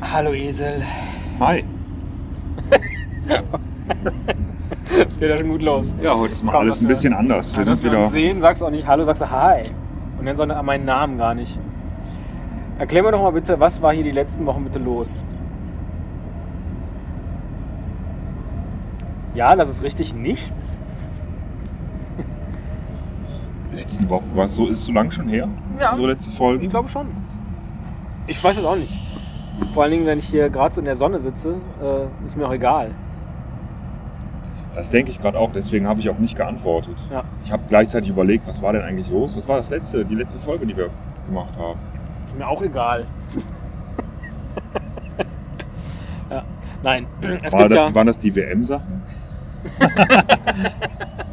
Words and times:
Hallo 0.00 0.32
Esel. 0.34 0.82
Hi. 1.40 1.64
Es 5.06 5.18
geht 5.18 5.28
ja 5.28 5.36
schon 5.38 5.48
gut 5.48 5.62
los. 5.62 5.94
Ja, 6.00 6.16
heute 6.16 6.32
ist 6.32 6.42
mal 6.44 6.52
Kaum, 6.52 6.60
alles 6.62 6.78
ein 6.80 6.82
wir- 6.84 6.88
bisschen 6.88 7.12
anders. 7.14 7.56
Wir 7.56 7.64
sind 7.64 7.82
wir 7.82 7.90
uns 7.90 7.98
wieder. 7.98 8.04
sehen, 8.04 8.40
sagst 8.40 8.62
du 8.62 8.66
auch 8.66 8.70
nicht 8.70 8.86
Hallo, 8.86 9.04
sagst 9.04 9.22
du 9.22 9.30
Hi. 9.30 9.62
Und 10.18 10.24
nennst 10.24 10.40
auch 10.40 10.62
meinen 10.62 10.84
Namen 10.84 11.18
gar 11.18 11.34
nicht. 11.34 11.58
Erklär 12.78 13.02
mir 13.02 13.10
doch 13.12 13.22
mal 13.22 13.32
bitte, 13.32 13.58
was 13.60 13.82
war 13.82 13.92
hier 13.92 14.04
die 14.04 14.10
letzten 14.12 14.46
Wochen 14.46 14.62
bitte 14.64 14.78
los? 14.78 15.24
Ja, 19.34 19.56
das 19.56 19.68
ist 19.68 19.82
richtig 19.82 20.14
nichts. 20.14 20.80
Letzten 23.74 24.08
Wochen 24.10 24.36
war 24.36 24.46
es 24.46 24.54
so, 24.54 24.68
ist 24.68 24.84
so 24.84 24.92
lang 24.92 25.10
schon 25.10 25.28
her? 25.28 25.48
Ja. 25.80 25.90
Unsere 25.90 26.08
letzte 26.12 26.30
Folge. 26.30 26.62
Ich 26.62 26.70
glaube 26.70 26.88
schon. 26.88 27.08
Ich 28.26 28.42
weiß 28.42 28.56
es 28.58 28.64
auch 28.64 28.76
nicht. 28.76 28.94
Vor 29.72 29.82
allen 29.82 29.92
Dingen, 29.92 30.06
wenn 30.06 30.18
ich 30.18 30.26
hier 30.26 30.50
gerade 30.50 30.74
so 30.74 30.80
in 30.80 30.84
der 30.84 30.96
Sonne 30.96 31.20
sitze, 31.20 31.56
äh, 31.80 32.26
ist 32.26 32.36
mir 32.36 32.46
auch 32.46 32.52
egal. 32.52 32.90
Das 34.74 34.90
denke 34.90 35.10
ich 35.10 35.20
gerade 35.20 35.38
auch, 35.38 35.52
deswegen 35.52 35.86
habe 35.86 36.00
ich 36.00 36.10
auch 36.10 36.18
nicht 36.18 36.36
geantwortet. 36.36 36.98
Ja. 37.10 37.24
Ich 37.44 37.52
habe 37.52 37.62
gleichzeitig 37.68 38.10
überlegt, 38.10 38.48
was 38.48 38.60
war 38.62 38.72
denn 38.72 38.82
eigentlich 38.82 39.08
los? 39.08 39.36
Was 39.36 39.46
war 39.46 39.58
das 39.58 39.70
letzte, 39.70 40.04
die 40.04 40.16
letzte 40.16 40.40
Folge, 40.40 40.66
die 40.66 40.76
wir 40.76 40.90
gemacht 41.26 41.56
haben? 41.56 41.78
Ist 42.26 42.36
mir 42.36 42.48
auch 42.48 42.62
egal. 42.62 43.06
ja. 46.30 46.44
Nein, 46.82 47.06
es 47.42 47.52
War 47.52 47.68
das, 47.68 47.76
ja. 47.76 47.94
Waren 47.94 48.08
das 48.08 48.18
die 48.18 48.34
WM-Sachen? 48.34 49.02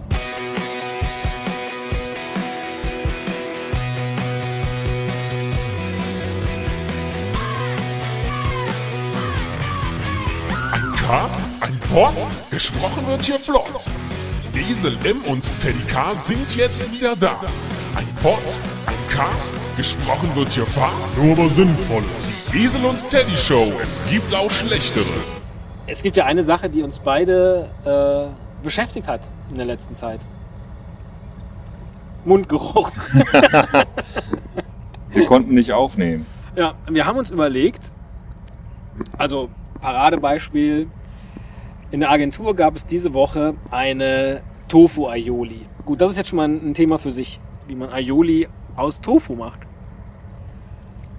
Ein 11.11 11.17
Cast, 11.17 11.41
ein 11.59 11.77
Pod, 11.91 12.13
gesprochen 12.51 13.05
wird 13.05 13.25
hier 13.25 13.37
flott. 13.37 13.85
Esel 14.55 14.95
M 15.03 15.17
und 15.27 15.43
Teddy 15.59 15.83
K 15.87 16.15
sind 16.15 16.55
jetzt 16.55 16.89
wieder 16.93 17.17
da. 17.17 17.35
Ein 17.95 18.07
Pod, 18.23 18.41
ein 18.85 18.95
Cast, 19.09 19.53
gesprochen 19.75 20.33
wird 20.35 20.53
hier 20.53 20.65
fast, 20.65 21.17
nur 21.17 21.33
aber 21.33 21.49
sinnvoll. 21.49 22.03
Die 22.53 22.63
Esel 22.63 22.85
und 22.85 23.09
Teddy 23.09 23.35
Show, 23.35 23.73
es 23.83 24.01
gibt 24.09 24.33
auch 24.33 24.49
schlechtere. 24.49 25.03
Es 25.85 26.01
gibt 26.01 26.15
ja 26.15 26.23
eine 26.23 26.45
Sache, 26.45 26.69
die 26.69 26.81
uns 26.81 26.99
beide 26.99 27.69
äh, 27.83 28.27
beschäftigt 28.63 29.09
hat 29.09 29.19
in 29.49 29.55
der 29.55 29.65
letzten 29.65 29.97
Zeit. 29.97 30.21
Mundgeruch. 32.23 32.89
Wir 35.09 35.25
konnten 35.25 35.55
nicht 35.55 35.73
aufnehmen. 35.73 36.25
Ja, 36.55 36.75
wir 36.89 37.05
haben 37.05 37.17
uns 37.17 37.31
überlegt, 37.31 37.91
also 39.17 39.49
Paradebeispiel, 39.81 40.87
in 41.91 41.99
der 41.99 42.09
Agentur 42.09 42.55
gab 42.55 42.75
es 42.75 42.85
diese 42.85 43.13
Woche 43.13 43.55
eine 43.69 44.41
Tofu-Aioli. 44.69 45.67
Gut, 45.85 45.99
das 45.99 46.11
ist 46.11 46.17
jetzt 46.17 46.29
schon 46.29 46.37
mal 46.37 46.47
ein 46.47 46.73
Thema 46.73 46.97
für 46.97 47.11
sich, 47.11 47.39
wie 47.67 47.75
man 47.75 47.89
Aioli 47.89 48.47
aus 48.75 49.01
Tofu 49.01 49.35
macht. 49.35 49.59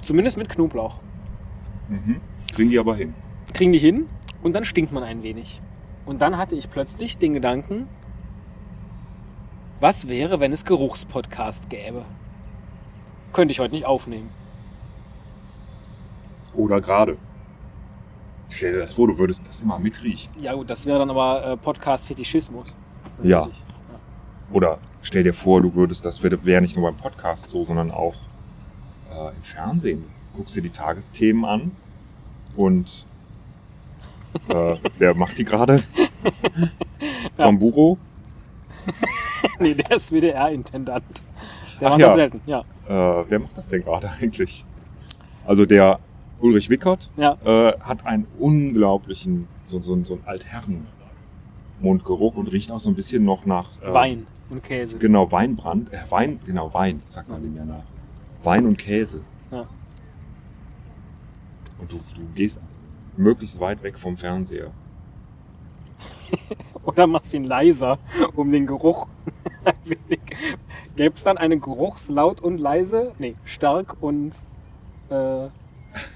Zumindest 0.01 0.39
mit 0.39 0.49
Knoblauch. 0.49 1.01
Mhm. 1.89 2.21
Kriegen 2.55 2.71
die 2.71 2.79
aber 2.79 2.97
hin. 2.97 3.15
Kriegen 3.53 3.73
die 3.73 3.79
hin 3.79 4.09
und 4.43 4.55
dann 4.55 4.65
stinkt 4.65 4.93
man 4.93 5.03
ein 5.03 5.23
wenig. 5.23 5.61
Und 6.07 6.23
dann 6.23 6.39
hatte 6.39 6.55
ich 6.55 6.71
plötzlich 6.71 7.19
den 7.19 7.35
Gedanken, 7.35 7.87
was 9.79 10.09
wäre, 10.09 10.41
wenn 10.41 10.53
es 10.53 10.65
Geruchspodcast 10.65 11.69
gäbe? 11.69 12.05
Könnte 13.33 13.53
ich 13.53 13.61
heute 13.61 13.75
nicht 13.75 13.85
aufnehmen. 13.85 14.31
Oder 16.55 16.81
gerade. 16.81 17.19
Stell 18.53 18.73
dir 18.73 18.81
das 18.81 18.93
vor, 18.93 19.09
du 19.09 19.19
würdest 19.19 19.43
das 19.49 19.61
immer 19.61 19.79
mitriechen. 19.79 20.33
Ja 20.41 20.53
gut, 20.53 20.69
das 20.69 20.85
wäre 20.85 20.99
dann 20.99 21.11
aber 21.11 21.45
äh, 21.45 21.57
Podcast-Fetischismus. 21.57 22.77
Ja. 23.23 23.41
Natürlich. 23.41 23.65
Oder 24.53 24.79
stell 25.01 25.25
dir 25.25 25.33
vor, 25.33 25.63
du 25.63 25.75
würdest, 25.75 26.05
das 26.05 26.23
wäre 26.23 26.45
wär 26.45 26.61
nicht 26.61 26.77
nur 26.77 26.91
beim 26.91 26.97
Podcast 26.97 27.49
so, 27.49 27.65
sondern 27.65 27.91
auch 27.91 28.15
äh, 29.11 29.35
im 29.35 29.43
Fernsehen. 29.43 30.05
Du 30.33 30.39
guckst 30.39 30.55
dir 30.55 30.63
die 30.63 30.71
Tagesthemen 30.71 31.45
an 31.47 31.71
und 32.57 33.07
äh, 34.49 34.77
wer 34.99 35.15
macht 35.15 35.39
die 35.39 35.45
gerade? 35.45 35.83
Ja. 37.39 37.47
Tom 37.47 37.59
Buro? 37.59 37.99
nee, 39.59 39.75
der 39.75 39.91
ist 39.93 40.13
WDR-Intendant. 40.13 41.25
Der 41.81 41.89
Ach 41.89 41.93
macht 41.93 42.01
ja. 42.01 42.07
das 42.09 42.15
selten, 42.15 42.41
ja. 42.47 42.61
Äh, 42.87 43.25
wer 43.29 43.39
macht 43.41 43.57
das 43.57 43.69
denn 43.69 43.83
gerade 43.83 44.11
eigentlich? 44.11 44.65
Also 45.45 45.67
der 45.67 45.99
Ulrich 46.43 46.69
Wickert 46.69 47.09
Ja, 47.17 47.39
äh, 47.45 47.73
hat 47.81 48.05
einen 48.05 48.27
unglaublichen, 48.39 49.49
so, 49.65 49.81
so, 49.81 50.05
so 50.05 50.15
einen 50.15 50.25
Altherren-Mundgeruch 50.25 52.37
und 52.37 52.49
riecht 52.49 52.73
auch 52.73 52.81
so 52.81 52.91
ein 52.91 52.97
bisschen 52.97 53.25
noch 53.25 53.47
nach 53.47 53.81
äh, 53.81 53.95
Wein 53.95 54.27
und 54.51 54.65
Käse. 54.65 54.99
Genau, 54.99 55.31
Weinbrand. 55.31 55.93
Äh, 55.93 55.99
Wein, 56.11 56.41
genau, 56.45 56.75
Wein, 56.75 57.01
sagt 57.05 57.29
man 57.29 57.43
dem 57.43 57.57
ja 57.57 57.65
nach. 57.65 57.85
Wein 58.43 58.67
und 58.67 58.77
Käse. 58.77 59.21
Ja. 59.53 59.65
Und 61.79 61.93
du, 61.93 62.01
du 62.17 62.27
gehst 62.35 62.59
möglichst 63.17 63.61
weit 63.61 63.85
weg 63.85 63.97
vom 63.99 64.17
Fernseher. 64.17 64.73
Oder 66.85 67.07
machst 67.07 67.33
ihn 67.35 67.45
leiser, 67.45 67.99
um 68.35 68.51
den 68.51 68.67
Geruch 68.67 69.07
ein 69.65 69.75
wenig. 69.85 70.21
Gäbe 70.97 71.15
es 71.15 71.23
dann 71.23 71.39
eine 71.39 71.57
Geruchslaut 71.59 72.41
und 72.41 72.59
leise? 72.59 73.13
Nee, 73.19 73.37
stark 73.45 74.03
und 74.03 74.35
äh, 75.09 75.49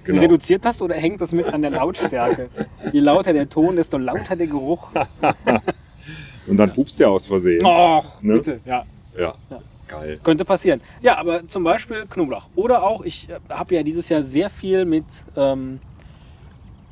Genau. 0.04 0.20
reduziert 0.22 0.64
das 0.64 0.80
oder 0.82 0.94
hängt 0.94 1.20
das 1.20 1.32
mit 1.32 1.46
an 1.52 1.62
der 1.62 1.70
Lautstärke? 1.70 2.48
Je 2.92 3.00
lauter 3.00 3.32
der 3.32 3.48
Ton, 3.48 3.76
desto 3.76 3.98
lauter 3.98 4.36
der 4.36 4.46
Geruch. 4.46 4.92
Und 6.46 6.56
dann 6.58 6.72
pupst 6.72 6.98
der 7.00 7.10
aus 7.10 7.26
Versehen. 7.26 7.64
Och, 7.64 8.22
Ne? 8.22 8.34
bitte, 8.34 8.60
ja. 8.64 8.84
Ja. 9.18 9.34
Ja. 9.50 9.60
Geil. 9.88 10.18
Könnte 10.22 10.44
passieren. 10.44 10.80
Ja, 11.00 11.16
aber 11.18 11.46
zum 11.48 11.62
Beispiel 11.64 12.06
Knoblauch. 12.08 12.48
Oder 12.54 12.82
auch, 12.82 13.04
ich 13.04 13.28
habe 13.48 13.74
ja 13.74 13.82
dieses 13.82 14.08
Jahr 14.08 14.22
sehr 14.22 14.50
viel 14.50 14.84
mit 14.84 15.06
ähm, 15.36 15.80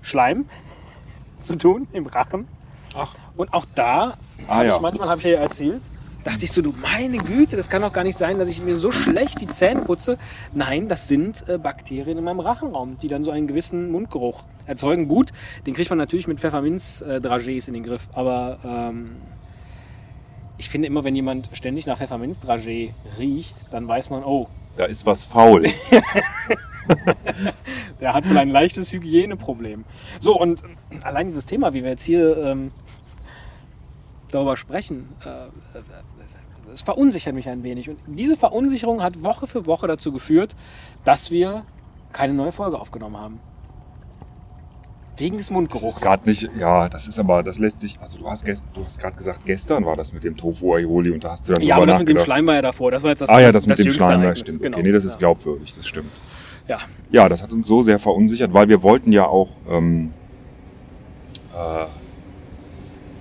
Schleim 0.00 0.46
zu 1.36 1.56
tun 1.56 1.88
im 1.92 2.06
Rachen. 2.06 2.46
Ach. 2.96 3.12
Und 3.36 3.52
auch 3.52 3.66
da, 3.74 4.16
Ah 4.46 4.62
ja. 4.62 4.76
ich 4.76 4.80
manchmal 4.80 5.08
habe 5.08 5.20
ich 5.20 5.26
ja 5.26 5.38
erzählt, 5.40 5.82
dachte 6.24 6.44
ich 6.44 6.52
so, 6.52 6.62
du 6.62 6.74
meine 6.82 7.18
Güte, 7.18 7.56
das 7.56 7.68
kann 7.68 7.82
doch 7.82 7.92
gar 7.92 8.02
nicht 8.02 8.18
sein, 8.18 8.38
dass 8.38 8.48
ich 8.48 8.60
mir 8.60 8.76
so 8.76 8.90
schlecht 8.90 9.40
die 9.40 9.46
Zähne 9.46 9.82
putze. 9.82 10.18
Nein, 10.52 10.88
das 10.88 11.06
sind 11.06 11.48
äh, 11.48 11.58
Bakterien 11.58 12.18
in 12.18 12.24
meinem 12.24 12.40
Rachenraum, 12.40 12.98
die 13.00 13.08
dann 13.08 13.24
so 13.24 13.30
einen 13.30 13.46
gewissen 13.46 13.90
Mundgeruch 13.90 14.42
erzeugen. 14.66 15.06
Gut, 15.06 15.30
den 15.66 15.74
kriegt 15.74 15.90
man 15.90 15.98
natürlich 15.98 16.26
mit 16.26 16.40
Pfefferminz-Dragés 16.40 17.68
in 17.68 17.74
den 17.74 17.82
Griff. 17.82 18.08
Aber 18.12 18.58
ähm, 18.64 19.16
ich 20.56 20.68
finde 20.68 20.88
immer, 20.88 21.04
wenn 21.04 21.14
jemand 21.14 21.50
ständig 21.52 21.86
nach 21.86 21.98
Pfefferminz-Dragé 21.98 22.92
riecht, 23.18 23.56
dann 23.70 23.86
weiß 23.86 24.10
man, 24.10 24.24
oh, 24.24 24.48
Da 24.76 24.86
ist 24.86 25.06
was 25.06 25.24
faul. 25.24 25.64
der 28.00 28.14
hat 28.14 28.28
wohl 28.28 28.38
ein 28.38 28.50
leichtes 28.50 28.92
Hygieneproblem. 28.92 29.84
So, 30.20 30.38
und 30.38 30.62
allein 31.02 31.26
dieses 31.26 31.44
Thema, 31.44 31.74
wie 31.74 31.82
wir 31.82 31.90
jetzt 31.90 32.04
hier 32.04 32.36
ähm, 32.38 32.72
darüber 34.30 34.56
sprechen, 34.56 35.08
äh, 35.24 35.48
es 36.74 36.82
verunsichert 36.82 37.34
mich 37.34 37.48
ein 37.48 37.62
wenig. 37.62 37.88
Und 37.88 38.00
diese 38.06 38.36
Verunsicherung 38.36 39.02
hat 39.02 39.22
Woche 39.22 39.46
für 39.46 39.66
Woche 39.66 39.86
dazu 39.86 40.12
geführt, 40.12 40.54
dass 41.04 41.30
wir 41.30 41.64
keine 42.12 42.34
neue 42.34 42.52
Folge 42.52 42.78
aufgenommen 42.78 43.16
haben. 43.16 43.40
Wegen 45.16 45.36
des 45.36 45.46
Das 45.46 45.52
Mundgeruchs. 45.52 45.96
ist 45.96 46.02
gerade 46.02 46.28
nicht, 46.28 46.50
ja, 46.58 46.88
das 46.88 47.06
ist 47.06 47.20
aber, 47.20 47.44
das 47.44 47.58
lässt 47.58 47.78
sich, 47.78 48.00
also 48.00 48.18
du 48.18 48.28
hast, 48.28 48.44
gest, 48.44 48.64
du 48.74 48.84
hast 48.84 48.98
gerade 48.98 49.16
gesagt, 49.16 49.46
gestern 49.46 49.86
war 49.86 49.96
das 49.96 50.12
mit 50.12 50.24
dem 50.24 50.36
Tofu 50.36 50.74
Aioli 50.74 51.10
und 51.12 51.22
da 51.22 51.30
hast 51.30 51.48
du 51.48 51.52
dann 51.54 51.62
ja, 51.62 51.76
aber 51.76 51.86
das 51.86 52.00
mit 52.00 52.08
dem. 52.08 52.18
Schleim 52.18 52.46
war 52.48 52.54
ja 52.56 52.62
davor. 52.62 52.90
Das 52.90 53.04
war 53.04 53.10
jetzt 53.10 53.20
das, 53.20 53.30
ah 53.30 53.40
ja, 53.40 53.52
das, 53.52 53.66
mit 53.66 53.78
dem 53.78 53.84
jüngste 53.84 54.02
Schleim, 54.02 54.22
ja, 54.22 54.34
stimmt. 54.34 54.62
Genau. 54.62 54.76
Okay, 54.76 54.86
nee, 54.86 54.92
das 54.92 55.04
ist 55.04 55.18
glaubwürdig, 55.20 55.72
das 55.74 55.86
stimmt. 55.86 56.10
Ja. 56.66 56.80
Ja, 57.10 57.28
das 57.28 57.42
hat 57.42 57.52
uns 57.52 57.68
so 57.68 57.82
sehr 57.82 58.00
verunsichert, 58.00 58.52
weil 58.54 58.68
wir 58.68 58.82
wollten 58.82 59.12
ja 59.12 59.26
auch, 59.26 59.60
ähm, 59.68 60.10
äh, 61.54 61.86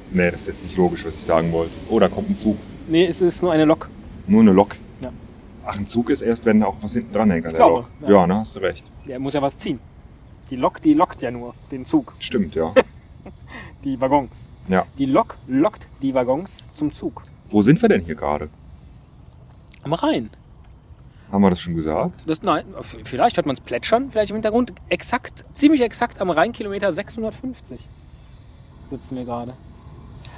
nee, 0.09 0.31
das 0.31 0.41
ist 0.41 0.47
jetzt 0.47 0.63
nicht 0.63 0.77
logisch, 0.77 1.05
was 1.05 1.13
ich 1.13 1.23
sagen 1.23 1.51
wollte. 1.51 1.77
Oh, 1.89 1.99
da 1.99 2.09
kommt 2.09 2.29
ein 2.31 2.37
Zug. 2.37 2.57
Nee, 2.87 3.05
es 3.05 3.21
ist 3.21 3.41
nur 3.41 3.51
eine 3.51 3.65
Lok. 3.65 3.89
Nur 4.27 4.41
eine 4.41 4.51
Lok. 4.51 4.75
Ja. 5.01 5.11
Ach, 5.65 5.77
ein 5.77 5.87
Zug 5.87 6.09
ist 6.09 6.21
erst, 6.21 6.45
wenn 6.45 6.63
auch 6.63 6.75
was 6.81 6.93
hinten 6.93 7.13
dran 7.13 7.31
hängt 7.31 7.45
an 7.45 7.51
Ich 7.51 7.57
der 7.57 7.65
glaube, 7.65 7.87
Lok. 7.99 8.09
ja. 8.09 8.09
Ja, 8.21 8.27
ne, 8.27 8.35
hast 8.37 8.55
du 8.55 8.59
recht. 8.59 8.85
Der 9.07 9.19
muss 9.19 9.33
ja 9.33 9.41
was 9.41 9.57
ziehen. 9.57 9.79
Die 10.49 10.55
Lok, 10.55 10.81
die 10.81 10.93
lockt 10.93 11.21
ja 11.21 11.31
nur 11.31 11.55
den 11.71 11.85
Zug, 11.85 12.13
Stimmt, 12.19 12.55
ja. 12.55 12.73
die 13.83 13.99
Waggons. 14.01 14.49
ja. 14.67 14.85
Die 14.97 15.05
Lok 15.05 15.37
lockt 15.47 15.87
die 16.01 16.13
Waggons 16.13 16.65
zum 16.73 16.91
Zug. 16.91 17.23
Wo 17.49 17.61
sind 17.61 17.81
wir 17.81 17.89
denn 17.89 18.01
hier 18.01 18.15
gerade? 18.15 18.49
Am 19.83 19.93
Rhein. 19.93 20.29
Haben 21.31 21.41
wir 21.41 21.49
das 21.49 21.61
schon 21.61 21.75
gesagt? 21.75 22.23
Das, 22.27 22.43
nein, 22.43 22.63
vielleicht 23.03 23.37
hört 23.37 23.45
man 23.47 23.55
es 23.55 23.61
plätschern, 23.61 24.11
vielleicht 24.11 24.29
im 24.29 24.35
Hintergrund. 24.35 24.73
Exakt, 24.89 25.45
ziemlich 25.53 25.81
exakt 25.81 26.21
am 26.21 26.29
Rheinkilometer 26.29 26.91
650 26.91 27.79
sitzen 28.87 29.15
wir 29.15 29.25
gerade. 29.25 29.55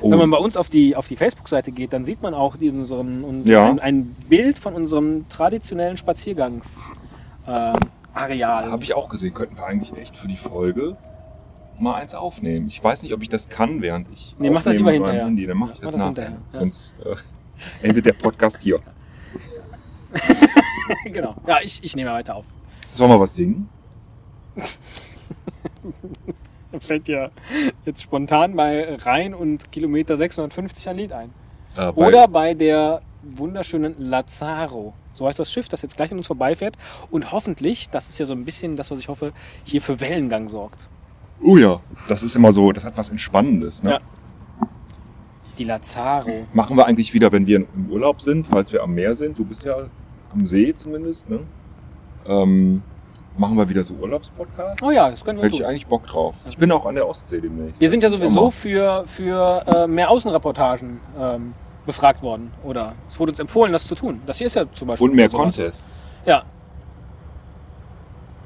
Oh, 0.01 0.11
Wenn 0.11 0.19
man 0.19 0.29
bei 0.29 0.37
uns 0.37 0.57
auf 0.57 0.69
die, 0.69 0.95
auf 0.95 1.07
die 1.07 1.15
Facebook-Seite 1.15 1.71
geht, 1.71 1.93
dann 1.93 2.03
sieht 2.03 2.21
man 2.21 2.33
auch 2.33 2.57
die, 2.57 2.69
unseren, 2.69 3.23
uns, 3.23 3.47
Ja. 3.47 3.69
ein, 3.69 3.79
ein 3.79 4.05
Bild 4.29 4.59
von 4.59 4.73
unserem 4.73 5.27
traditionellen 5.29 5.97
Spaziergangs. 5.97 6.83
ähm. 7.47 7.75
Habe 8.13 8.81
ich 8.81 8.93
auch 8.95 9.09
gesehen, 9.09 9.33
könnten 9.33 9.57
wir 9.57 9.65
eigentlich 9.65 9.91
echt 9.97 10.15
für 10.17 10.27
die 10.29 10.37
Folge 10.37 10.95
mal 11.77 11.95
eins 11.95 12.13
aufnehmen. 12.13 12.67
Ich 12.67 12.81
weiß 12.81 13.03
nicht, 13.03 13.13
ob 13.13 13.21
ich 13.21 13.27
das 13.27 13.49
kann, 13.49 13.81
während 13.81 14.07
ich 14.09 14.35
Nee, 14.39 14.49
mach 14.49 14.63
das 14.63 14.75
lieber 14.77 14.91
hinterher. 14.91 15.25
Handy. 15.25 15.45
Dann 15.45 15.57
mache 15.57 15.73
ich 15.73 15.79
das, 15.81 15.91
mach 15.91 15.99
das 15.99 16.09
nachher. 16.11 16.23
hinterher, 16.29 16.39
ja. 16.53 16.59
Sonst 16.59 16.95
äh, 17.03 17.85
endet 17.87 18.05
der 18.05 18.13
Podcast 18.13 18.61
hier. 18.61 18.79
genau. 21.11 21.35
Ja, 21.45 21.57
ich, 21.61 21.83
ich 21.83 21.95
nehme 21.97 22.11
weiter 22.11 22.35
auf. 22.35 22.45
Sollen 22.91 23.11
wir 23.11 23.19
was 23.19 23.35
singen? 23.35 23.67
Fällt 26.79 27.07
dir 27.07 27.31
jetzt 27.85 28.01
spontan 28.01 28.55
bei 28.55 28.95
Rhein 28.95 29.33
und 29.33 29.71
Kilometer 29.71 30.17
650 30.17 30.89
ein 30.89 30.97
Lied 30.97 31.13
ein. 31.13 31.29
Äh, 31.77 31.91
bei- 31.91 32.07
Oder 32.07 32.27
bei 32.27 32.53
der 32.53 33.01
wunderschönen 33.21 33.95
Lazaro. 33.97 34.93
So 35.13 35.27
heißt 35.27 35.39
das 35.39 35.51
Schiff, 35.51 35.69
das 35.69 35.81
jetzt 35.81 35.95
gleich 35.95 36.11
an 36.11 36.17
uns 36.17 36.27
vorbeifährt. 36.27 36.77
Und 37.09 37.31
hoffentlich, 37.31 37.89
das 37.89 38.09
ist 38.09 38.19
ja 38.19 38.25
so 38.25 38.33
ein 38.33 38.43
bisschen 38.45 38.75
das, 38.75 38.91
was 38.91 38.99
ich 38.99 39.07
hoffe, 39.07 39.31
hier 39.63 39.81
für 39.81 39.99
Wellengang 39.99 40.47
sorgt. 40.47 40.89
Oh 41.41 41.57
ja, 41.57 41.79
das 42.07 42.23
ist 42.23 42.35
immer 42.35 42.51
so, 42.53 42.71
das 42.71 42.83
hat 42.83 42.97
was 42.97 43.09
Entspannendes. 43.09 43.83
Ne? 43.83 43.91
Ja. 43.91 43.99
Die 45.57 45.63
Lazaro. 45.63 46.45
Machen 46.53 46.75
wir 46.75 46.85
eigentlich 46.85 47.13
wieder, 47.13 47.31
wenn 47.31 47.47
wir 47.47 47.57
im 47.57 47.89
Urlaub 47.89 48.21
sind, 48.21 48.47
falls 48.47 48.73
wir 48.73 48.83
am 48.83 48.93
Meer 48.93 49.15
sind. 49.15 49.39
Du 49.39 49.45
bist 49.45 49.63
ja 49.63 49.87
am 50.33 50.45
See 50.45 50.75
zumindest. 50.75 51.29
Ne? 51.29 51.39
Ähm, 52.27 52.83
machen 53.37 53.57
wir 53.57 53.69
wieder 53.69 53.83
so 53.83 53.93
Urlaubspodcasts? 53.95 54.81
Oh 54.83 54.91
ja, 54.91 55.09
das 55.09 55.23
können 55.23 55.39
wir 55.39 55.45
Hätte 55.45 55.55
ich 55.55 55.61
tun. 55.61 55.69
eigentlich 55.69 55.87
Bock 55.87 56.07
drauf. 56.07 56.35
Ich 56.47 56.57
bin 56.57 56.71
auch 56.71 56.85
an 56.85 56.95
der 56.95 57.07
Ostsee 57.07 57.41
demnächst. 57.41 57.81
Wir 57.81 57.89
sind 57.89 58.03
ja 58.03 58.09
sowieso 58.09 58.51
für, 58.51 59.05
für 59.07 59.63
äh, 59.67 59.87
mehr 59.87 60.09
Außenreportagen 60.09 60.99
ähm, 61.19 61.53
befragt 61.85 62.21
worden. 62.21 62.51
Oder 62.63 62.93
es 63.07 63.19
wurde 63.19 63.31
uns 63.31 63.39
empfohlen, 63.39 63.71
das 63.71 63.87
zu 63.87 63.95
tun. 63.95 64.21
Das 64.25 64.37
hier 64.37 64.47
ist 64.47 64.55
ja 64.55 64.71
zum 64.71 64.87
Beispiel. 64.87 65.09
Und 65.09 65.15
mehr 65.15 65.29
sowas. 65.29 65.57
Contests. 65.57 66.03
Ja. 66.25 66.43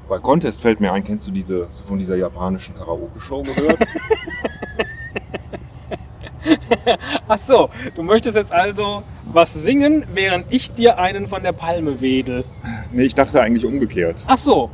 Bei 0.08 0.18
Contest 0.18 0.62
fällt 0.62 0.80
mir 0.80 0.92
ein, 0.92 1.04
kennst 1.04 1.28
du 1.28 1.30
diese 1.30 1.66
hast 1.66 1.82
du 1.82 1.86
von 1.86 1.98
dieser 1.98 2.16
japanischen 2.16 2.74
Karaoke-Show 2.74 3.42
gehört? 3.42 3.78
Ach 7.28 7.38
so, 7.38 7.70
du 7.94 8.02
möchtest 8.02 8.36
jetzt 8.36 8.50
also 8.50 9.04
was 9.24 9.52
singen, 9.52 10.04
während 10.12 10.52
ich 10.52 10.72
dir 10.72 10.98
einen 10.98 11.28
von 11.28 11.42
der 11.44 11.52
Palme 11.52 12.00
wedel. 12.00 12.44
nee, 12.92 13.04
ich 13.04 13.14
dachte 13.14 13.40
eigentlich 13.40 13.64
umgekehrt. 13.64 14.24
Ach 14.26 14.38
so, 14.38 14.70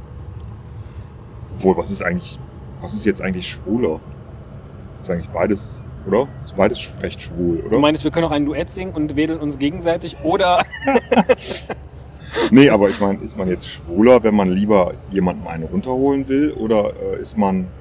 Obwohl, 1.57 1.77
was 1.77 1.91
ist 1.91 2.03
eigentlich, 2.03 2.39
was 2.81 2.93
ist 2.95 3.05
jetzt 3.05 3.23
eigentlich 3.23 3.49
schwuler? 3.49 4.03
Ist 5.01 5.11
eigentlich 5.11 5.31
beides, 5.31 5.85
oder? 6.05 6.29
Ist 6.45 6.55
beides 6.55 6.95
recht 7.01 7.21
schwul, 7.21 7.59
du 7.63 7.67
oder? 7.69 7.79
meinst, 7.79 8.05
wir 8.05 8.11
können 8.11 8.27
auch 8.27 8.31
ein 8.31 8.45
Duett 8.45 8.69
singen 8.71 8.93
und 8.93 9.17
wedeln 9.17 9.41
uns 9.41 9.59
gegenseitig 9.59 10.17
oder 10.25 10.65
Nee, 12.51 12.71
aber 12.71 12.91
ich 12.91 13.01
meine, 13.01 13.21
ist 13.21 13.37
man 13.37 13.49
jetzt 13.49 13.67
schwuler, 13.69 14.23
wenn 14.23 14.35
man 14.35 14.51
lieber 14.51 14.95
jemandem 15.09 15.47
eine 15.47 15.65
runterholen 15.65 16.29
will? 16.29 16.53
Oder 16.53 16.95
äh, 17.01 17.21
ist 17.21 17.37
man 17.37 17.73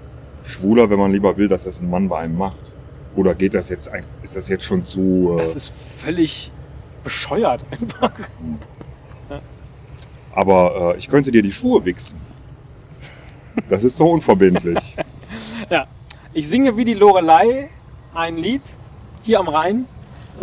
schwuler, 0.42 0.90
wenn 0.90 1.00
man 1.00 1.12
lieber 1.12 1.38
will, 1.38 1.48
dass 1.48 1.64
das 1.64 1.80
ein 1.80 1.90
Mann 1.90 2.08
bei 2.10 2.20
einem 2.20 2.36
macht? 2.36 2.76
Oder 3.14 3.36
geht 3.36 3.54
das 3.54 3.70
jetzt, 3.70 3.90
ein- 3.92 4.06
ist 4.22 4.36
das 4.36 4.48
jetzt 4.48 4.64
schon 4.66 4.84
zu... 4.84 5.32
Äh, 5.34 5.38
das 5.38 5.56
ist 5.56 5.70
völlig 5.70 6.54
bescheuert 7.04 7.66
einfach. 7.72 8.12
hm. 8.38 8.60
Aber 10.30 10.96
äh, 10.96 10.98
ich 10.98 11.08
könnte 11.08 11.32
dir 11.32 11.42
die 11.42 11.52
Schuhe 11.52 11.86
wichsen. 11.86 12.35
Das 13.70 13.84
ist 13.84 13.98
so 13.98 14.10
unverbindlich. 14.10 14.96
Ja, 15.70 15.88
ich 16.34 16.48
singe 16.48 16.78
wie 16.78 16.86
die 16.86 16.94
Lorelei 16.94 17.70
ein 18.14 18.38
Lied 18.38 18.62
hier 19.24 19.40
am 19.40 19.50
Rhein. 19.50 19.86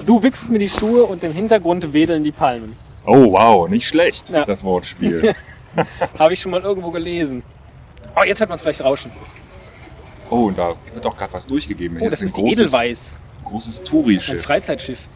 Du 0.04 0.22
wickst 0.22 0.50
mir 0.50 0.58
die 0.58 0.68
Schuhe 0.68 1.04
und 1.04 1.22
im 1.24 1.32
Hintergrund 1.32 1.92
wedeln 1.94 2.24
die 2.24 2.32
Palmen. 2.32 2.76
Oh, 3.06 3.32
wow, 3.32 3.68
nicht 3.68 3.86
schlecht, 3.88 4.28
Ja. 4.30 4.44
das 4.44 4.64
Wortspiel. 4.64 5.34
Habe 6.18 6.32
ich 6.34 6.40
schon 6.40 6.50
mal 6.52 6.60
irgendwo 6.60 6.90
gelesen. 6.90 7.42
Oh, 8.16 8.22
jetzt 8.24 8.40
hört 8.40 8.50
man 8.50 8.56
es 8.56 8.62
vielleicht 8.62 8.82
rauschen. 8.84 9.12
Oh, 10.28 10.46
und 10.46 10.58
da 10.58 10.74
wird 10.92 11.06
auch 11.06 11.16
gerade 11.16 11.32
was 11.32 11.46
durchgegeben. 11.46 11.96
Oh, 11.98 12.00
Hier 12.00 12.10
das 12.10 12.20
ein 12.20 12.24
ist 12.26 12.36
die 12.36 12.42
großes, 12.42 12.58
Edelweiß. 12.58 13.18
Großes 13.44 13.78
Ein 13.80 13.84
Touri-Schiff. 13.86 14.42
Freizeitschiff. 14.42 15.08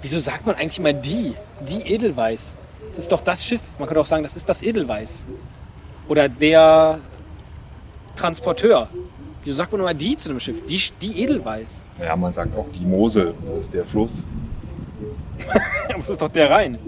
Wieso 0.00 0.18
sagt 0.20 0.46
man 0.46 0.54
eigentlich 0.54 0.78
immer 0.78 0.92
die? 0.92 1.34
Die 1.68 1.92
Edelweiß. 1.92 2.54
Das 2.88 2.98
ist 2.98 3.12
doch 3.12 3.20
das 3.20 3.44
Schiff. 3.44 3.60
Man 3.78 3.86
könnte 3.86 4.00
auch 4.00 4.06
sagen, 4.06 4.22
das 4.22 4.36
ist 4.36 4.48
das 4.48 4.62
Edelweiß. 4.62 5.26
Oder 6.08 6.28
der 6.28 7.00
Transporteur. 8.16 8.90
Wieso 9.44 9.56
sagt 9.56 9.72
man 9.72 9.80
immer 9.80 9.94
die 9.94 10.16
zu 10.16 10.30
einem 10.30 10.40
Schiff? 10.40 10.66
Die, 10.66 10.80
die 11.00 11.22
Edelweiß. 11.22 11.84
Ja, 12.00 12.16
man 12.16 12.32
sagt 12.32 12.56
auch 12.56 12.66
die 12.72 12.84
Mosel, 12.84 13.34
das 13.46 13.60
ist 13.64 13.74
der 13.74 13.84
Fluss. 13.86 14.24
Das 15.96 16.10
ist 16.10 16.20
doch 16.22 16.28
der 16.28 16.50
Rhein. 16.50 16.78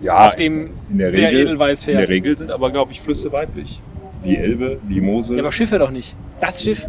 Ja, 0.00 0.26
Auf 0.28 0.36
dem 0.36 0.70
in 0.90 0.98
der 0.98 1.12
der 1.12 1.28
Regel, 1.28 1.42
Edelweiß 1.42 1.86
In 1.86 1.92
der 1.94 2.00
fährt. 2.00 2.10
Regel 2.10 2.36
sind 2.36 2.50
aber, 2.50 2.70
glaube 2.70 2.92
ich, 2.92 3.00
Flüsse 3.00 3.32
weiblich. 3.32 3.80
Die 4.24 4.36
Elbe, 4.36 4.78
die 4.88 5.00
Mosel. 5.00 5.36
Ja, 5.36 5.42
aber 5.42 5.52
Schiffe 5.52 5.78
doch 5.78 5.90
nicht. 5.90 6.14
Das 6.40 6.62
Schiff. 6.62 6.88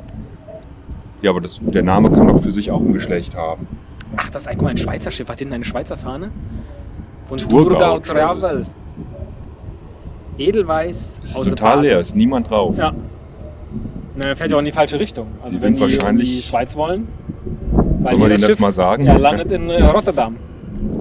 Ja, 1.21 1.31
aber 1.31 1.42
das, 1.42 1.59
der 1.62 1.83
Name 1.83 2.12
kann 2.12 2.27
doch 2.27 2.42
für 2.42 2.51
sich 2.51 2.71
auch 2.71 2.81
ein 2.81 2.94
Geschlecht 2.94 3.36
haben. 3.36 3.68
Ach, 4.18 4.30
das 4.30 4.44
ist 4.44 4.47
ein, 4.47 4.56
guck 4.57 4.63
mal, 4.65 4.69
ein 4.71 4.77
Schweizer 4.77 5.12
Schiff. 5.12 5.30
Hat 5.30 5.39
hinten 5.39 5.53
eine 5.53 5.65
Schweizer 5.65 5.97
Fahne? 5.97 6.31
Von 7.27 7.38
Thurgau 7.38 7.69
Thurgau 7.69 8.00
Travel. 8.00 8.39
Travel. 8.39 8.66
Edelweiß 10.38 11.22
Es 11.24 11.30
ist 11.31 11.38
aus 11.38 11.50
total 11.50 11.81
leer, 11.81 12.00
ist 12.00 12.16
niemand 12.16 12.50
drauf. 12.50 12.77
Ja. 12.77 12.94
Na, 14.16 14.25
er 14.25 14.36
fährt 14.36 14.50
ja 14.50 14.56
auch 14.56 14.60
in 14.60 14.66
die 14.66 14.72
falsche 14.72 15.00
Richtung. 15.00 15.27
Also 15.42 15.56
die 15.57 15.62
wenn 15.63 15.75
sind 15.75 15.88
die 15.88 15.94
in 15.94 16.01
wahrscheinlich- 16.01 16.36
die 16.38 16.42
Schweiz 16.42 16.75
wollen. 16.75 17.07
wir 18.01 18.18
hier 18.18 18.30
denen 18.30 18.42
das 18.42 18.60
mal 18.60 18.74
sagen? 18.74 19.06
Ja, 19.06 19.18
landet 19.18 19.51
in 19.51 19.69
äh, 19.69 19.83
Rotterdam. 19.83 20.36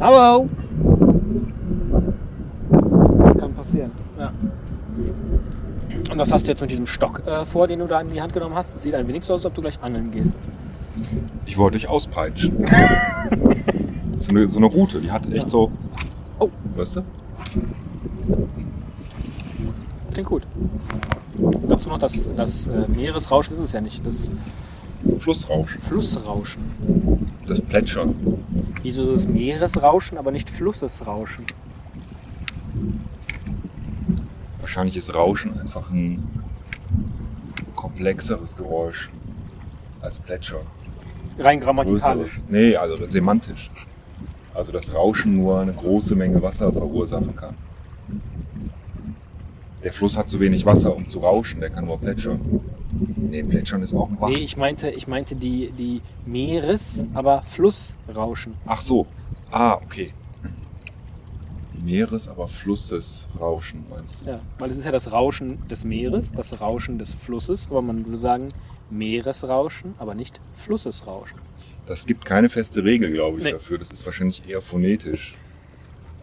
Hallo! 0.01 0.49
Kann 3.39 3.55
passieren. 3.55 3.91
Ja. 4.19 4.33
Und 6.11 6.19
was 6.19 6.33
hast 6.33 6.47
du 6.47 6.51
jetzt 6.51 6.61
mit 6.61 6.71
diesem 6.71 6.87
Stock 6.87 7.23
äh, 7.27 7.45
vor, 7.45 7.67
den 7.67 7.81
du 7.81 7.87
da 7.87 8.01
in 8.01 8.11
die 8.11 8.21
Hand 8.23 8.33
genommen 8.33 8.55
hast? 8.55 8.75
Es 8.77 8.83
sieht 8.83 8.95
ein 8.95 9.09
wenig 9.09 9.25
so 9.25 9.35
aus, 9.35 9.41
als 9.41 9.47
ob 9.47 9.55
du 9.55 9.63
gleich 9.63 9.83
angeln 9.83 10.11
gehst. 10.11 10.39
Ich 11.47 11.59
wollte 11.59 11.77
dich 11.77 11.89
auspeitschen. 11.89 12.65
Das 14.13 14.21
ist 14.21 14.27
so 14.29 14.31
eine, 14.31 14.49
so 14.49 14.59
eine 14.61 14.67
Route, 14.67 15.01
die 15.01 15.11
hat 15.11 15.27
echt 15.33 15.51
so. 15.51 15.73
Weißt 16.77 16.97
du? 16.97 17.05
Klingt 20.13 20.29
gut. 20.29 20.47
Dazu 21.69 21.89
noch 21.89 21.99
das, 21.99 22.29
das 22.37 22.67
äh, 22.67 22.89
Meeresrauschen 22.89 23.55
ist 23.55 23.61
es 23.61 23.73
ja 23.73 23.81
nicht, 23.81 24.07
das 24.07 24.31
Flussrauschen. 25.19 25.81
Flussrauschen. 25.81 27.35
Das 27.47 27.61
Plätschern. 27.61 28.15
Wieso 28.83 29.03
ist 29.03 29.09
es 29.09 29.29
Meeresrauschen, 29.29 30.19
aber 30.19 30.31
nicht 30.31 30.51
Flussesrauschen? 30.51 31.47
Wahrscheinlich 34.61 34.97
ist 34.97 35.15
Rauschen 35.15 35.59
einfach 35.59 35.91
ein 35.91 36.45
komplexeres 37.75 38.57
Geräusch 38.57 39.11
als 40.01 40.19
Plätschern. 40.19 40.67
Rein 41.39 41.61
grammatikalisch. 41.61 42.37
Größeres. 42.37 42.51
Nee, 42.51 42.77
also 42.77 42.97
semantisch. 43.07 43.71
Also 44.55 44.73
dass 44.73 44.95
Rauschen 44.95 45.37
nur 45.37 45.61
eine 45.61 45.75
große 45.75 46.15
Menge 46.15 46.41
Wasser 46.41 46.73
verursachen 46.73 47.37
kann. 47.37 47.57
Der 49.83 49.93
Fluss 49.93 50.17
hat 50.17 50.29
zu 50.29 50.41
wenig 50.41 50.65
Wasser, 50.65 50.95
um 50.97 51.09
zu 51.09 51.19
rauschen, 51.19 51.61
der 51.61 51.71
kann 51.71 51.85
nur 51.85 51.99
plätschern. 51.99 52.41
Nee, 53.17 53.43
plätschern 53.43 53.83
ist 53.83 53.93
auch 53.93 54.09
ein 54.09 54.17
Bach. 54.17 54.29
Nee, 54.29 54.37
ich 54.37 54.57
meinte, 54.57 54.91
ich 54.91 55.07
meinte 55.07 55.37
die, 55.37 55.73
die 55.73 56.03
Meeres-, 56.25 57.05
aber 57.13 57.43
Flussrauschen. 57.43 58.57
Ach 58.65 58.81
so. 58.81 59.09
Ah, 59.51 59.75
okay. 59.83 60.15
Meeres, 61.73 62.29
aber 62.29 62.49
Flussesrauschen, 62.49 63.89
meinst 63.89 64.21
du? 64.21 64.27
Ja, 64.27 64.41
weil 64.59 64.71
es 64.71 64.77
ist 64.77 64.85
ja 64.85 64.93
das 64.93 65.11
Rauschen 65.11 65.59
des 65.69 65.85
Meeres, 65.85 66.33
das 66.33 66.61
Rauschen 66.61 66.99
des 66.99 67.15
Flusses, 67.15 67.69
aber 67.69 67.83
man 67.83 68.07
würde 68.07 68.19
sagen 68.19 68.55
Meeresrauschen, 68.89 69.95
aber 69.99 70.15
nicht 70.15 70.41
Flussesrauschen. 70.53 71.43
Das 71.87 72.07
gibt 72.07 72.25
keine 72.25 72.49
feste 72.49 72.83
Regel, 72.85 73.13
glaube 73.13 73.39
ich, 73.39 73.45
Nee. 73.45 73.53
dafür. 73.53 73.79
Das 73.79 73.91
ist 73.91 74.07
wahrscheinlich 74.07 74.49
eher 74.49 74.63
phonetisch. 74.63 75.35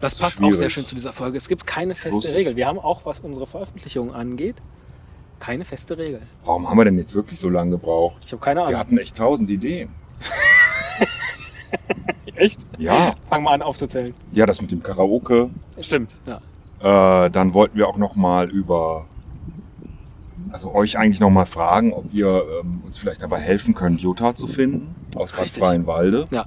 Das 0.00 0.14
ist 0.14 0.18
passt 0.18 0.40
auch 0.40 0.46
sehr 0.46 0.54
schwierig. 0.56 0.72
schön 0.72 0.86
zu 0.86 0.94
dieser 0.96 1.12
Folge. 1.12 1.38
Es 1.38 1.48
gibt 1.48 1.66
keine 1.66 1.94
feste 1.94 2.10
Flusses. 2.10 2.32
Regel. 2.34 2.56
Wir 2.56 2.66
haben 2.66 2.80
auch, 2.80 3.06
was 3.06 3.20
unsere 3.20 3.46
Veröffentlichung 3.46 4.12
angeht, 4.12 4.56
keine 5.38 5.64
feste 5.64 5.96
Regel. 5.98 6.22
Warum 6.44 6.68
haben 6.68 6.76
wir 6.78 6.84
denn 6.84 6.98
jetzt 6.98 7.14
wirklich 7.14 7.38
so 7.38 7.48
lange 7.48 7.70
gebraucht? 7.72 8.16
Ich 8.26 8.32
habe 8.32 8.42
keine 8.42 8.60
Wir 8.60 8.66
Ahnung. 8.66 8.78
hatten 8.80 8.98
echt 8.98 9.16
tausend 9.16 9.48
Ideen. 9.50 9.90
Echt? 12.34 12.60
Ja, 12.78 13.14
Fang 13.28 13.42
mal 13.44 13.52
an 13.54 13.62
aufzuzählen. 13.62 14.14
ja, 14.32 14.46
das 14.46 14.60
mit 14.60 14.70
dem 14.70 14.82
Karaoke. 14.82 15.50
Stimmt, 15.80 16.12
ja. 16.26 17.26
Äh, 17.26 17.30
dann 17.30 17.54
wollten 17.54 17.76
wir 17.78 17.88
auch 17.88 17.98
noch 17.98 18.16
mal 18.16 18.50
über, 18.50 19.06
also 20.52 20.74
euch 20.74 20.98
eigentlich 20.98 21.20
noch 21.20 21.30
mal 21.30 21.46
fragen, 21.46 21.92
ob 21.92 22.12
ihr 22.12 22.44
ähm, 22.60 22.82
uns 22.84 22.98
vielleicht 22.98 23.22
dabei 23.22 23.38
helfen 23.38 23.74
könnt, 23.74 24.00
Jutta 24.00 24.34
zu 24.34 24.46
finden 24.46 24.96
aus 25.14 25.32
Bad. 25.32 25.48
Freienwalde, 25.50 26.26
Ja. 26.30 26.46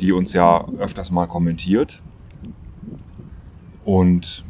die 0.00 0.12
uns 0.12 0.32
ja 0.32 0.66
öfters 0.78 1.10
mal 1.10 1.26
kommentiert. 1.26 2.02
Und 3.84 4.44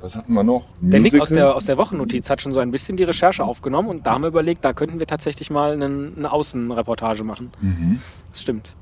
was 0.00 0.16
hatten 0.16 0.32
wir 0.32 0.42
noch? 0.42 0.64
Der 0.80 1.00
Nick 1.00 1.14
aus 1.14 1.30
Musical? 1.30 1.36
der, 1.36 1.54
aus 1.56 1.66
der 1.66 1.76
Wochennotiz 1.76 2.28
hat 2.30 2.40
schon 2.40 2.52
so 2.52 2.60
ein 2.60 2.70
bisschen 2.70 2.96
die 2.96 3.04
Recherche 3.04 3.44
aufgenommen 3.44 3.88
und 3.88 4.06
da 4.06 4.12
haben 4.12 4.22
wir 4.22 4.28
überlegt, 4.28 4.64
da 4.64 4.72
könnten 4.72 4.98
wir 4.98 5.06
tatsächlich 5.06 5.50
mal 5.50 5.72
einen, 5.72 6.16
eine 6.16 6.32
Außenreportage 6.32 7.22
machen. 7.24 7.52
Mhm. 7.60 8.00
Das 8.30 8.40
stimmt. 8.42 8.74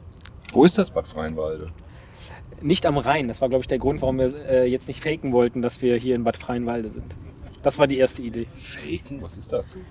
Wo 0.52 0.64
ist 0.64 0.78
das 0.78 0.90
Bad 0.90 1.06
Freienwalde? 1.06 1.70
Nicht 2.62 2.84
am 2.86 2.98
Rhein. 2.98 3.28
Das 3.28 3.40
war, 3.40 3.48
glaube 3.48 3.62
ich, 3.62 3.68
der 3.68 3.78
Grund, 3.78 4.02
warum 4.02 4.18
wir 4.18 4.34
äh, 4.48 4.66
jetzt 4.66 4.88
nicht 4.88 5.02
faken 5.02 5.32
wollten, 5.32 5.62
dass 5.62 5.82
wir 5.82 5.96
hier 5.96 6.14
in 6.14 6.24
Bad 6.24 6.36
Freienwalde 6.36 6.90
sind. 6.90 7.14
Das 7.62 7.78
war 7.78 7.86
die 7.86 7.98
erste 7.98 8.22
Idee. 8.22 8.46
Faken? 8.54 9.22
Was 9.22 9.36
ist 9.36 9.52
das? 9.52 9.76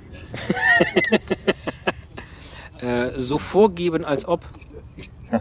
Äh, 2.82 3.20
so 3.20 3.38
vorgeben, 3.38 4.06
als 4.06 4.26
ob. 4.26 4.46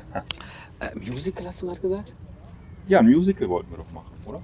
äh, 0.81 0.95
Musical 0.97 1.47
hast 1.47 1.63
du 1.63 1.67
gerade 1.67 1.81
gesagt? 1.81 2.13
Ja, 2.89 2.99
ein 2.99 3.09
Musical 3.09 3.49
wollten 3.49 3.71
wir 3.71 3.79
doch 3.79 3.91
machen, 3.93 4.11
oder? 4.25 4.41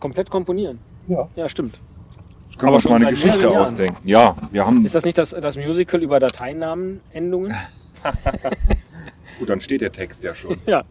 Komplett 0.00 0.30
komponieren. 0.30 0.78
Ja. 1.08 1.28
Ja, 1.36 1.48
stimmt. 1.48 1.78
Können 2.56 2.60
wir 2.60 2.66
Aber 2.68 2.76
uns 2.76 2.84
mal 2.88 2.94
eine 2.96 3.16
schon 3.16 3.28
Geschichte 3.30 3.50
ausdenken. 3.50 4.08
Ja, 4.08 4.36
wir 4.50 4.64
haben. 4.64 4.84
Ist 4.86 4.94
das 4.94 5.04
nicht 5.04 5.18
das, 5.18 5.30
das 5.30 5.56
Musical 5.56 6.02
über 6.02 6.20
Dateinamenendungen? 6.20 7.54
Gut, 9.38 9.48
dann 9.48 9.60
steht 9.60 9.80
der 9.80 9.92
Text 9.92 10.24
ja 10.24 10.34
schon. 10.34 10.58
Ja. 10.66 10.84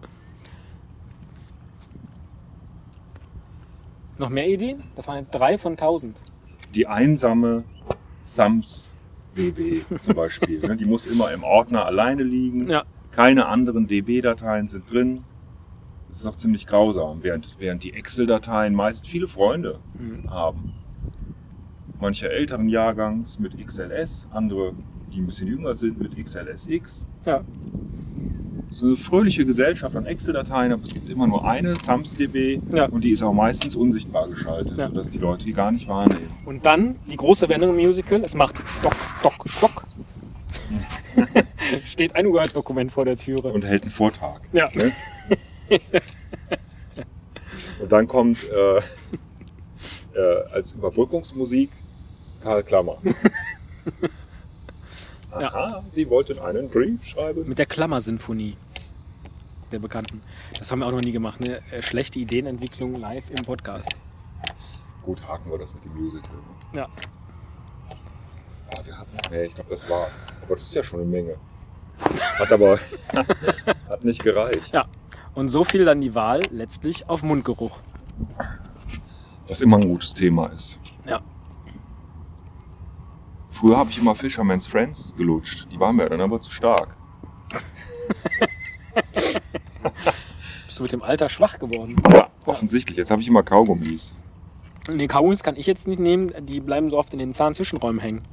Noch 4.18 4.30
mehr 4.30 4.48
Ideen? 4.48 4.84
Das 4.96 5.08
waren 5.08 5.20
jetzt 5.20 5.32
drei 5.32 5.58
von 5.58 5.78
tausend. 5.78 6.18
Die 6.74 6.88
einsame 6.88 7.66
Thumbs 8.36 8.94
DB 9.36 9.84
zum 10.02 10.16
Beispiel. 10.16 10.62
ne? 10.62 10.76
Die 10.78 10.86
muss 10.86 11.06
immer 11.06 11.32
im 11.32 11.44
Ordner 11.44 11.86
alleine 11.86 12.24
liegen. 12.24 12.70
Ja. 12.70 12.86
Keine 13.12 13.48
anderen 13.48 13.88
DB-Dateien 13.88 14.68
sind 14.68 14.92
drin. 14.92 15.26
Das 16.08 16.20
ist 16.20 16.26
auch 16.26 16.36
ziemlich 16.36 16.66
grausam, 16.66 17.24
während, 17.24 17.56
während 17.60 17.84
die 17.84 17.94
Excel-Dateien 17.94 18.74
meist 18.74 19.08
viele 19.08 19.28
Freunde 19.28 19.82
Mhm. 19.98 20.30
haben. 20.30 20.68
Manche 22.00 22.30
älteren 22.30 22.70
Jahrgangs 22.70 23.40
mit 23.40 23.58
XLS, 23.58 24.28
andere, 24.30 24.76
die 25.12 25.20
ein 25.20 25.28
bisschen 25.28 25.48
jünger 25.48 25.74
sind, 25.74 26.00
mit 26.00 26.16
XLSX. 26.16 27.08
Ja. 27.26 27.44
So 28.70 28.86
eine 28.86 28.98
fröhliche 28.98 29.46
Gesellschaft 29.46 29.96
an 29.96 30.06
Excel-Dateien, 30.06 30.74
aber 30.74 30.84
es 30.84 30.94
gibt 30.94 31.10
immer 31.10 31.26
nur 31.26 31.46
eine 31.46 31.74
ThumbsDB 31.74 32.60
Ja. 32.72 32.88
und 32.88 33.04
die 33.04 33.12
ist 33.12 33.22
auch 33.24 33.32
meistens 33.34 33.76
unsichtbar 33.76 34.28
geschaltet, 34.28 34.78
Ja. 34.78 34.88
sodass 34.88 35.10
die 35.10 35.20
Leute 35.20 35.46
die 35.46 35.54
gar 35.54 35.72
nicht 35.72 35.88
wahrnehmen. 35.88 36.30
Und 36.46 36.66
dann 36.66 36.98
die 37.06 37.16
große 37.16 37.48
Wendung 37.48 37.72
im 37.72 37.86
Musical. 37.86 38.22
Es 38.26 38.34
macht 38.36 38.56
Dock, 38.82 38.94
Dock, 39.24 39.46
Dock. 39.62 39.84
Steht 41.86 42.16
ein 42.16 42.28
Word-Dokument 42.28 42.92
vor 42.92 43.06
der 43.06 43.18
Türe. 43.18 43.54
und 43.54 43.64
hält 43.64 43.84
einen 43.84 43.92
Vortrag. 43.92 44.42
Ja. 44.52 44.70
Ne? 44.74 44.92
und 47.80 47.92
dann 47.92 48.08
kommt 48.08 48.44
äh, 48.50 48.78
äh, 50.14 50.44
als 50.52 50.74
Überbrückungsmusik 50.74 51.72
Karl 52.42 52.64
Klammer. 52.64 53.00
Aha, 55.32 55.84
Sie 55.88 56.10
wollten 56.10 56.40
einen 56.40 56.70
Brief 56.70 57.04
schreiben? 57.06 57.48
Mit 57.48 57.60
der 57.60 57.66
Klammersinfonie 57.66 58.58
der 59.72 59.80
Bekannten. 59.80 60.22
Das 60.58 60.72
haben 60.72 60.80
wir 60.80 60.86
auch 60.88 60.92
noch 60.92 61.02
nie 61.02 61.12
gemacht. 61.12 61.40
Ne? 61.42 61.62
Äh, 61.72 61.82
Schlechte 61.82 62.20
Ideenentwicklung 62.20 62.96
live 62.96 63.30
im 63.30 63.44
Podcast. 63.44 63.98
Gut, 65.04 65.28
haken 65.28 65.52
wir 65.52 65.58
das 65.58 65.74
mit 65.74 65.84
dem 65.84 65.94
Musical. 65.94 66.32
Ne? 66.72 66.80
Ja. 66.80 66.90
Ah, 68.76 68.82
wir 68.84 68.98
hatten, 68.98 69.18
nee, 69.32 69.46
ich 69.46 69.56
glaube, 69.56 69.70
das 69.70 69.90
war's. 69.90 70.26
Aber 70.44 70.56
das 70.56 70.64
ist 70.64 70.76
ja 70.76 70.84
schon 70.84 71.02
eine 71.02 71.10
Menge. 71.10 71.36
Hat 72.38 72.52
aber 72.52 72.78
hat 73.90 74.04
nicht 74.04 74.24
gereicht. 74.24 74.74
Ja. 74.74 74.88
Und 75.34 75.50
so 75.50 75.64
fiel 75.64 75.86
dann 75.86 76.02
die 76.02 76.16
Wahl 76.16 76.42
letztlich 76.52 77.10
auf 77.10 77.24
Mundgeruch. 77.24 77.80
Was 79.48 79.62
immer 79.62 79.78
ein 79.78 79.88
gutes 79.88 80.14
Thema 80.14 80.48
ist. 80.48 80.80
Ja. 81.06 81.22
Früher 83.58 83.78
habe 83.78 83.90
ich 83.90 83.98
immer 83.98 84.14
Fisherman's 84.14 84.68
Friends 84.68 85.16
gelutscht. 85.16 85.72
Die 85.72 85.80
waren 85.80 85.96
mir 85.96 86.08
dann 86.08 86.22
aber 86.22 86.40
zu 86.40 86.52
stark. 86.52 86.96
Bist 90.68 90.78
du 90.78 90.84
mit 90.84 90.92
dem 90.92 91.02
Alter 91.02 91.28
schwach 91.28 91.58
geworden? 91.58 91.96
Ja, 92.14 92.30
offensichtlich. 92.46 92.98
Jetzt 92.98 93.10
habe 93.10 93.20
ich 93.20 93.28
immer 93.28 93.42
Kaugummis. 93.42 94.14
Nee, 94.88 95.08
Kaugummis 95.08 95.42
kann 95.42 95.56
ich 95.58 95.66
jetzt 95.66 95.88
nicht 95.88 96.00
nehmen. 96.00 96.32
Die 96.46 96.60
bleiben 96.60 96.92
so 96.92 97.00
oft 97.00 97.14
in 97.14 97.20
den 97.20 97.34
Zahnzwischenräumen 97.34 98.00
hängen. 98.00 98.28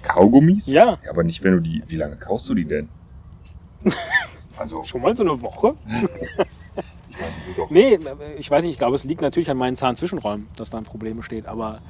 Kaugummis? 0.00 0.66
Ja. 0.68 0.98
Ja, 1.04 1.10
aber 1.10 1.22
nicht, 1.22 1.42
wenn 1.42 1.52
du 1.52 1.60
die. 1.60 1.82
Wie 1.88 1.96
lange 1.96 2.16
kaust 2.16 2.48
du 2.48 2.54
die 2.54 2.64
denn? 2.64 2.90
Also, 4.58 4.84
Schon 4.84 5.00
mal 5.00 5.16
so 5.16 5.22
eine 5.22 5.40
Woche? 5.40 5.76
ich 7.08 7.18
meine, 7.18 7.32
die 7.38 7.44
sind 7.44 7.58
doch. 7.58 7.70
Nee, 7.70 7.94
äh, 7.94 8.34
ich 8.36 8.50
weiß 8.50 8.62
nicht. 8.64 8.72
Ich 8.72 8.78
glaube, 8.78 8.96
es 8.96 9.04
liegt 9.04 9.22
natürlich 9.22 9.50
an 9.50 9.56
meinen 9.56 9.76
Zahnzwischenräumen, 9.76 10.48
dass 10.56 10.70
da 10.70 10.78
ein 10.78 10.84
Problem 10.84 11.16
besteht. 11.16 11.46
Aber, 11.46 11.80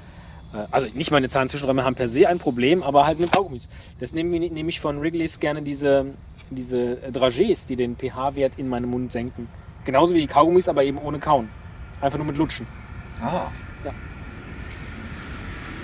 also 0.71 0.87
nicht 0.93 1.11
meine 1.11 1.29
Zahnzwischenräume 1.29 1.85
haben 1.85 1.95
per 1.95 2.09
se 2.09 2.29
ein 2.29 2.39
Problem, 2.39 2.83
aber 2.83 3.07
halt 3.07 3.19
mit 3.19 3.31
Kaugummis. 3.33 3.69
Das 3.99 4.13
nehme 4.13 4.37
ich- 4.37 4.53
nehme 4.53 4.69
ich 4.69 4.81
von 4.81 5.01
Wrigley's 5.01 5.41
gerne 5.41 5.63
diese, 5.63 6.15
diese 6.51 6.97
Dragés, 7.11 7.67
die 7.67 7.77
den 7.77 7.97
pH-Wert 7.97 8.59
in 8.59 8.69
meinem 8.69 8.91
Mund 8.91 9.13
senken. 9.13 9.49
Genauso 9.85 10.15
wie 10.15 10.21
die 10.21 10.27
Kaugummis, 10.27 10.69
aber 10.69 10.85
eben 10.85 10.99
ohne 10.99 11.19
Kauen. 11.19 11.51
Einfach 12.01 12.19
nur 12.19 12.27
mit 12.27 12.37
Lutschen. 12.37 12.69
Ah. 13.19 13.51
Ja. 13.85 13.95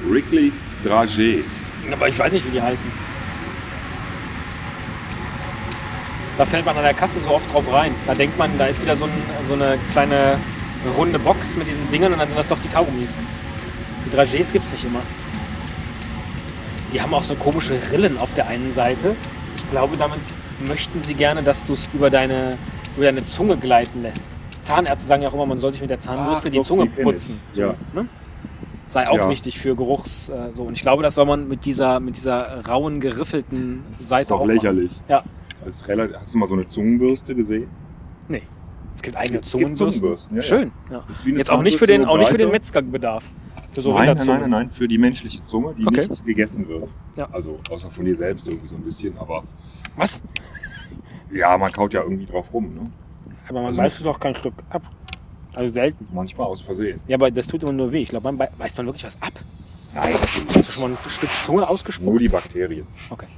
Wrigley's 0.02 0.68
Dragés. 0.84 1.70
Aber 1.90 2.08
ich 2.08 2.18
weiß 2.18 2.32
nicht, 2.32 2.46
wie 2.46 2.50
die 2.50 2.62
heißen. 2.62 2.92
Da 6.36 6.44
fällt 6.44 6.64
man 6.64 6.76
an 6.76 6.84
der 6.84 6.94
Kasse 6.94 7.18
so 7.18 7.30
oft 7.30 7.52
drauf 7.52 7.66
rein. 7.72 7.96
Da 8.06 8.14
denkt 8.14 8.38
man, 8.38 8.58
da 8.58 8.66
ist 8.66 8.80
wieder 8.80 8.94
so, 8.94 9.06
ein, 9.06 9.42
so 9.42 9.54
eine 9.54 9.78
kleine 9.90 10.40
runde 10.84 11.18
Box 11.18 11.56
mit 11.56 11.66
diesen 11.66 11.90
Dingern 11.90 12.12
und 12.12 12.18
dann 12.20 12.28
sind 12.28 12.38
das 12.38 12.46
doch 12.46 12.60
die 12.60 12.68
Kaugummis. 12.68 13.18
Die 14.08 14.16
Dragés 14.16 14.52
gibt 14.52 14.64
es 14.64 14.72
nicht 14.72 14.86
immer. 14.86 15.00
Die 16.92 17.02
haben 17.02 17.12
auch 17.12 17.22
so 17.22 17.36
komische 17.36 17.78
Rillen 17.92 18.16
auf 18.16 18.32
der 18.32 18.46
einen 18.46 18.72
Seite. 18.72 19.16
Ich 19.54 19.68
glaube, 19.68 19.98
damit 19.98 20.20
möchten 20.66 21.02
sie 21.02 21.12
gerne, 21.12 21.42
dass 21.42 21.64
du 21.64 21.74
es 21.74 21.90
über 21.92 22.08
deine, 22.08 22.56
über 22.96 23.04
deine 23.04 23.22
Zunge 23.22 23.58
gleiten 23.58 24.00
lässt. 24.00 24.30
Zahnärzte 24.62 25.06
sagen 25.06 25.22
ja 25.22 25.28
auch 25.28 25.34
immer, 25.34 25.44
man 25.44 25.60
soll 25.60 25.72
sich 25.72 25.82
mit 25.82 25.90
der 25.90 25.98
Zahnbürste 25.98 26.48
Ach, 26.48 26.50
die 26.52 26.58
doch, 26.58 26.64
Zunge 26.64 26.88
die 26.88 27.02
putzen. 27.02 27.38
So, 27.52 27.60
Ja. 27.60 27.74
ne? 27.92 28.08
Sei 28.86 29.06
auch 29.10 29.16
Ja. 29.18 29.28
wichtig 29.28 29.58
für 29.58 29.76
Geruchs. 29.76 30.30
Äh, 30.30 30.52
so. 30.54 30.62
Und 30.62 30.72
ich 30.72 30.80
glaube, 30.80 31.02
das 31.02 31.14
soll 31.14 31.26
man 31.26 31.46
mit 31.48 31.66
dieser, 31.66 32.00
mit 32.00 32.16
dieser 32.16 32.66
rauen, 32.66 33.00
geriffelten 33.00 33.84
Das 33.98 34.08
Seite 34.08 34.22
ist 34.22 34.30
doch 34.30 34.40
auch 34.40 34.46
machen. 34.46 34.54
lächerlich. 34.56 35.02
Ja. 35.06 35.22
Das 35.60 35.74
ist 35.74 35.88
relativ, 35.88 36.16
hast 36.16 36.32
du 36.32 36.38
mal 36.38 36.46
so 36.46 36.54
eine 36.54 36.66
Zungenbürste 36.66 37.34
gesehen? 37.34 37.70
Nee. 38.28 38.42
Es 38.94 39.02
gibt 39.02 39.16
eigene 39.16 39.40
Es 39.40 39.52
gibt 39.52 39.76
Zungenbürsten. 39.76 39.92
Zungenbürsten, 39.92 40.36
ja. 40.36 40.42
Schön. 40.42 40.72
Ja. 40.90 41.04
Das 41.06 41.22
Jetzt 41.24 41.50
auch 41.50 41.62
nicht 41.62 41.76
für 41.76 41.86
den, 41.86 42.06
auch 42.06 42.16
nicht 42.16 42.30
für 42.30 42.38
den. 42.38 42.50
Metzgerbedarf. 42.50 43.30
Für 43.78 43.82
so 43.82 43.92
nein, 43.94 44.16
nein, 44.16 44.26
nein, 44.26 44.50
nein, 44.50 44.70
für 44.72 44.88
die 44.88 44.98
menschliche 44.98 45.44
Zunge, 45.44 45.72
die 45.76 45.86
Okay. 45.86 46.08
nicht 46.08 46.24
gegessen 46.24 46.66
wird. 46.66 46.88
Ja. 47.14 47.28
Also 47.30 47.60
außer 47.70 47.92
von 47.92 48.04
dir 48.04 48.16
selbst 48.16 48.48
irgendwie 48.48 48.66
so 48.66 48.74
ein 48.74 48.82
bisschen, 48.82 49.16
aber 49.18 49.44
Was? 49.94 50.20
ja, 51.32 51.56
man 51.56 51.70
kaut 51.70 51.94
ja 51.94 52.02
irgendwie 52.02 52.26
drauf 52.26 52.52
rum, 52.52 52.74
ne? 52.74 52.90
Aber 53.48 53.60
man 53.60 53.66
Also- 53.66 53.76
beißt 53.80 54.00
es 54.00 54.06
auch 54.06 54.18
kein 54.18 54.34
Stück 54.34 54.54
ab. 54.68 54.82
Also 55.54 55.72
selten. 55.72 56.08
Manchmal 56.12 56.48
aus 56.48 56.60
Versehen. 56.60 57.00
Ja, 57.06 57.16
aber 57.18 57.30
das 57.30 57.46
tut 57.46 57.62
immer 57.62 57.70
nur 57.72 57.92
weh. 57.92 58.02
Ich 58.02 58.08
glaube, 58.08 58.24
man 58.24 58.36
bei- 58.36 58.50
beißt 58.58 58.76
man 58.78 58.86
wirklich 58.86 59.04
was 59.04 59.14
ab. 59.22 59.32
Nein, 59.94 60.12
Hast 60.54 60.68
du 60.68 60.72
schon 60.72 60.82
mal 60.82 60.90
ein 60.90 61.10
Stück 61.10 61.30
Zunge 61.44 61.68
ausgespuckt? 61.68 62.10
nur 62.10 62.18
die 62.18 62.28
Bakterien. 62.28 62.86
Okay. 63.10 63.28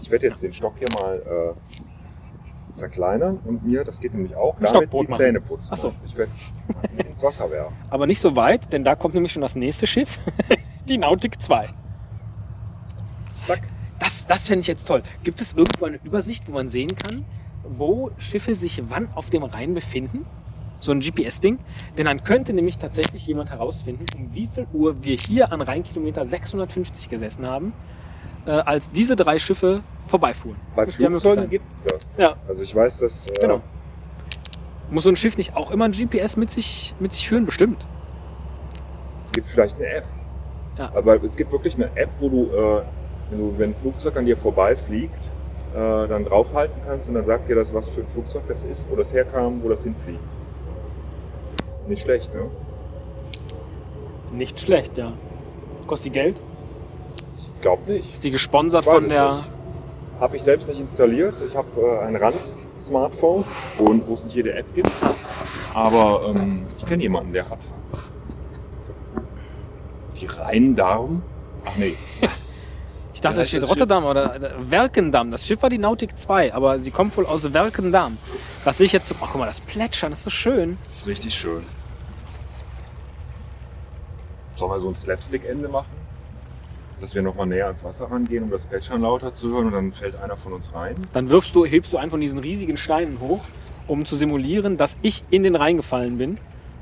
Ich 0.00 0.10
werde 0.10 0.26
jetzt 0.28 0.42
den 0.42 0.54
Stock 0.54 0.76
hier 0.78 0.88
mal 0.98 1.54
äh, 1.54 2.72
zerkleinern 2.72 3.38
und 3.44 3.64
mir, 3.66 3.84
das 3.84 4.00
geht 4.00 4.14
nämlich 4.14 4.34
auch, 4.34 4.56
damit 4.60 4.90
die 4.90 4.96
machen. 4.96 5.12
Zähne 5.12 5.40
putzen. 5.42 5.68
Ach 5.74 5.76
so. 5.78 5.92
Ich 6.06 6.16
werde 6.16 6.32
es 6.32 6.50
ins 7.18 7.22
Wasser 7.24 7.50
werfen. 7.50 7.76
Aber 7.90 8.06
nicht 8.06 8.20
so 8.20 8.36
weit, 8.36 8.72
denn 8.72 8.84
da 8.84 8.94
kommt 8.94 9.14
nämlich 9.14 9.32
schon 9.32 9.42
das 9.42 9.56
nächste 9.56 9.86
Schiff. 9.86 10.20
die 10.84 10.98
Nautic 10.98 11.42
2. 11.42 11.68
Zack. 13.40 13.68
Das, 13.98 14.26
das 14.26 14.46
fände 14.46 14.60
ich 14.60 14.68
jetzt 14.68 14.86
toll. 14.86 15.02
Gibt 15.24 15.40
es 15.40 15.52
irgendwo 15.52 15.86
eine 15.86 15.96
Übersicht, 15.96 16.46
wo 16.48 16.52
man 16.52 16.68
sehen 16.68 16.94
kann, 16.94 17.24
wo 17.64 18.12
Schiffe 18.16 18.54
sich 18.54 18.82
wann 18.88 19.10
auf 19.12 19.30
dem 19.30 19.42
Rhein 19.42 19.74
befinden? 19.74 20.24
So 20.78 20.92
ein 20.92 21.00
GPS-Ding. 21.00 21.58
Denn 21.96 22.06
dann 22.06 22.22
könnte 22.22 22.52
nämlich 22.52 22.78
tatsächlich 22.78 23.26
jemand 23.26 23.50
herausfinden, 23.50 24.06
um 24.16 24.32
wie 24.32 24.46
viel 24.46 24.68
Uhr 24.72 25.02
wir 25.02 25.16
hier 25.16 25.52
an 25.52 25.60
Rheinkilometer 25.60 26.24
650 26.24 27.08
gesessen 27.08 27.44
haben, 27.46 27.74
äh, 28.46 28.52
als 28.52 28.90
diese 28.90 29.16
drei 29.16 29.40
Schiffe 29.40 29.82
vorbeifuhren. 30.06 30.60
Bei. 30.76 30.86
Flugzeugen 30.86 31.50
gibt 31.50 31.72
es 31.72 31.82
das. 31.82 32.16
Ja. 32.16 32.36
Also 32.46 32.62
ich 32.62 32.72
weiß, 32.72 32.98
dass 32.98 33.26
äh, 33.26 33.32
Genau. 33.40 33.62
Muss 34.90 35.04
so 35.04 35.10
ein 35.10 35.16
Schiff 35.16 35.36
nicht 35.36 35.54
auch 35.54 35.70
immer 35.70 35.84
ein 35.84 35.92
GPS 35.92 36.36
mit 36.36 36.50
sich, 36.50 36.94
mit 36.98 37.12
sich 37.12 37.28
führen? 37.28 37.46
Bestimmt. 37.46 37.86
es 39.20 39.32
gibt 39.32 39.48
vielleicht 39.48 39.76
eine 39.76 39.86
App. 39.86 40.04
Ja. 40.78 40.90
Aber 40.94 41.22
es 41.22 41.36
gibt 41.36 41.52
wirklich 41.52 41.74
eine 41.74 41.94
App, 41.96 42.10
wo 42.18 42.28
du, 42.28 42.44
äh, 42.52 42.82
wenn, 43.30 43.38
du 43.38 43.58
wenn 43.58 43.70
ein 43.70 43.76
Flugzeug 43.76 44.16
an 44.16 44.26
dir 44.26 44.36
vorbeifliegt, 44.36 45.20
äh, 45.74 46.06
dann 46.08 46.24
draufhalten 46.24 46.80
kannst 46.84 47.08
und 47.08 47.14
dann 47.14 47.24
sagt 47.24 47.48
dir 47.48 47.56
das, 47.56 47.74
was 47.74 47.88
für 47.88 48.00
ein 48.00 48.08
Flugzeug 48.08 48.44
das 48.48 48.64
ist, 48.64 48.88
wo 48.90 48.96
das 48.96 49.12
herkam, 49.12 49.62
wo 49.62 49.68
das 49.68 49.82
hinfliegt. 49.82 50.20
Nicht 51.86 52.02
schlecht, 52.02 52.32
ne? 52.32 52.50
Nicht 54.32 54.60
schlecht, 54.60 54.96
ja. 54.96 55.12
Kostet 55.86 56.06
die 56.06 56.18
Geld? 56.18 56.40
Ich 57.36 57.50
glaube 57.60 57.90
nicht. 57.90 58.12
Ist 58.12 58.24
die 58.24 58.30
gesponsert 58.30 58.84
von 58.84 59.08
der. 59.08 59.28
nicht. 59.28 59.50
Habe 60.20 60.36
ich 60.36 60.42
selbst 60.42 60.68
nicht 60.68 60.80
installiert. 60.80 61.40
Ich 61.46 61.56
habe 61.56 61.68
äh, 61.80 62.06
ein 62.06 62.16
Rand-Smartphone, 62.78 63.44
wo, 63.76 64.06
wo 64.06 64.14
es 64.14 64.24
nicht 64.24 64.34
jede 64.34 64.54
App 64.54 64.72
gibt. 64.74 64.90
Aber 65.74 66.28
ähm, 66.28 66.68
ich 66.76 66.84
kenne 66.86 67.02
jemanden, 67.02 67.32
der 67.32 67.50
hat 67.50 67.58
die 70.20 70.26
Rheindarm. 70.26 71.22
Ach 71.64 71.76
nee. 71.76 71.94
Ich 73.14 73.22
dachte, 73.22 73.40
es 73.40 73.48
steht 73.48 73.68
Rotterdam 73.68 74.04
oder 74.04 74.36
äh, 74.36 74.70
Werkendam. 74.70 75.32
Das 75.32 75.44
Schiff 75.44 75.60
war 75.62 75.70
die 75.70 75.78
Nautik 75.78 76.16
2, 76.16 76.54
aber 76.54 76.78
sie 76.78 76.92
kommt 76.92 77.16
wohl 77.16 77.26
aus 77.26 77.52
Werkendam. 77.52 78.16
Das 78.62 78.76
sehe 78.76 78.86
ich 78.86 78.92
jetzt 78.92 79.08
so. 79.08 79.16
Oh, 79.16 79.26
guck 79.26 79.40
mal, 79.40 79.46
das 79.46 79.60
Plätschern, 79.60 80.10
das 80.10 80.20
ist 80.20 80.24
so 80.24 80.30
schön. 80.30 80.78
Das 80.88 80.98
ist 80.98 81.06
richtig 81.08 81.34
schön. 81.34 81.66
Sollen 84.54 84.70
wir 84.70 84.78
so 84.78 84.88
ein 84.88 84.94
Slapstick-Ende 84.94 85.68
machen? 85.68 86.07
Dass 87.00 87.14
wir 87.14 87.22
nochmal 87.22 87.46
näher 87.46 87.66
ans 87.66 87.84
Wasser 87.84 88.10
rangehen, 88.10 88.44
um 88.44 88.50
das 88.50 88.66
Plätschern 88.66 89.02
lauter 89.02 89.32
zu 89.32 89.52
hören 89.52 89.66
und 89.66 89.72
dann 89.72 89.92
fällt 89.92 90.16
einer 90.16 90.36
von 90.36 90.52
uns 90.52 90.74
rein? 90.74 91.08
Dann 91.12 91.30
wirfst 91.30 91.54
du, 91.54 91.64
hebst 91.64 91.92
du 91.92 91.96
einen 91.96 92.10
von 92.10 92.20
diesen 92.20 92.40
riesigen 92.40 92.76
Steinen 92.76 93.20
hoch, 93.20 93.44
um 93.86 94.04
zu 94.04 94.16
simulieren, 94.16 94.76
dass 94.76 94.96
ich 95.02 95.24
in 95.30 95.44
den 95.44 95.54
Rhein 95.54 95.76
gefallen 95.76 96.18
bin. 96.18 96.38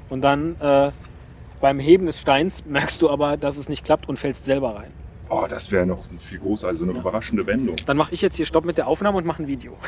Und 0.08 0.22
dann 0.22 0.56
äh, 0.60 0.92
beim 1.60 1.78
Heben 1.78 2.06
des 2.06 2.20
Steins 2.20 2.64
merkst 2.64 3.02
du 3.02 3.10
aber, 3.10 3.36
dass 3.36 3.56
es 3.56 3.68
nicht 3.68 3.84
klappt 3.84 4.08
und 4.08 4.18
fällst 4.18 4.44
selber 4.44 4.74
rein. 4.76 4.92
Oh, 5.28 5.44
das 5.48 5.72
wäre 5.72 5.86
noch 5.86 6.06
viel 6.18 6.38
großer, 6.38 6.68
also 6.68 6.84
eine 6.84 6.94
Ja. 6.94 7.00
überraschende 7.00 7.46
Wendung. 7.46 7.76
Dann 7.84 7.96
mache 7.96 8.14
ich 8.14 8.22
jetzt 8.22 8.36
hier 8.36 8.46
Stopp 8.46 8.64
mit 8.64 8.78
der 8.78 8.86
Aufnahme 8.86 9.18
und 9.18 9.26
mache 9.26 9.42
ein 9.42 9.48
Video. 9.48 9.76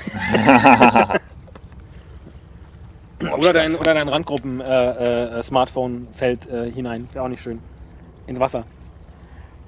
Oder 3.37 3.53
dein, 3.53 3.75
oder 3.75 3.95
dein 3.95 4.09
Randgruppen-Smartphone 4.09 6.15
fällt 6.15 6.47
äh, 6.47 6.71
hinein. 6.71 7.09
Wäre 7.13 7.25
auch 7.25 7.29
nicht 7.29 7.43
schön. 7.43 7.63
Ins 8.27 8.39
Wasser. 8.39 8.69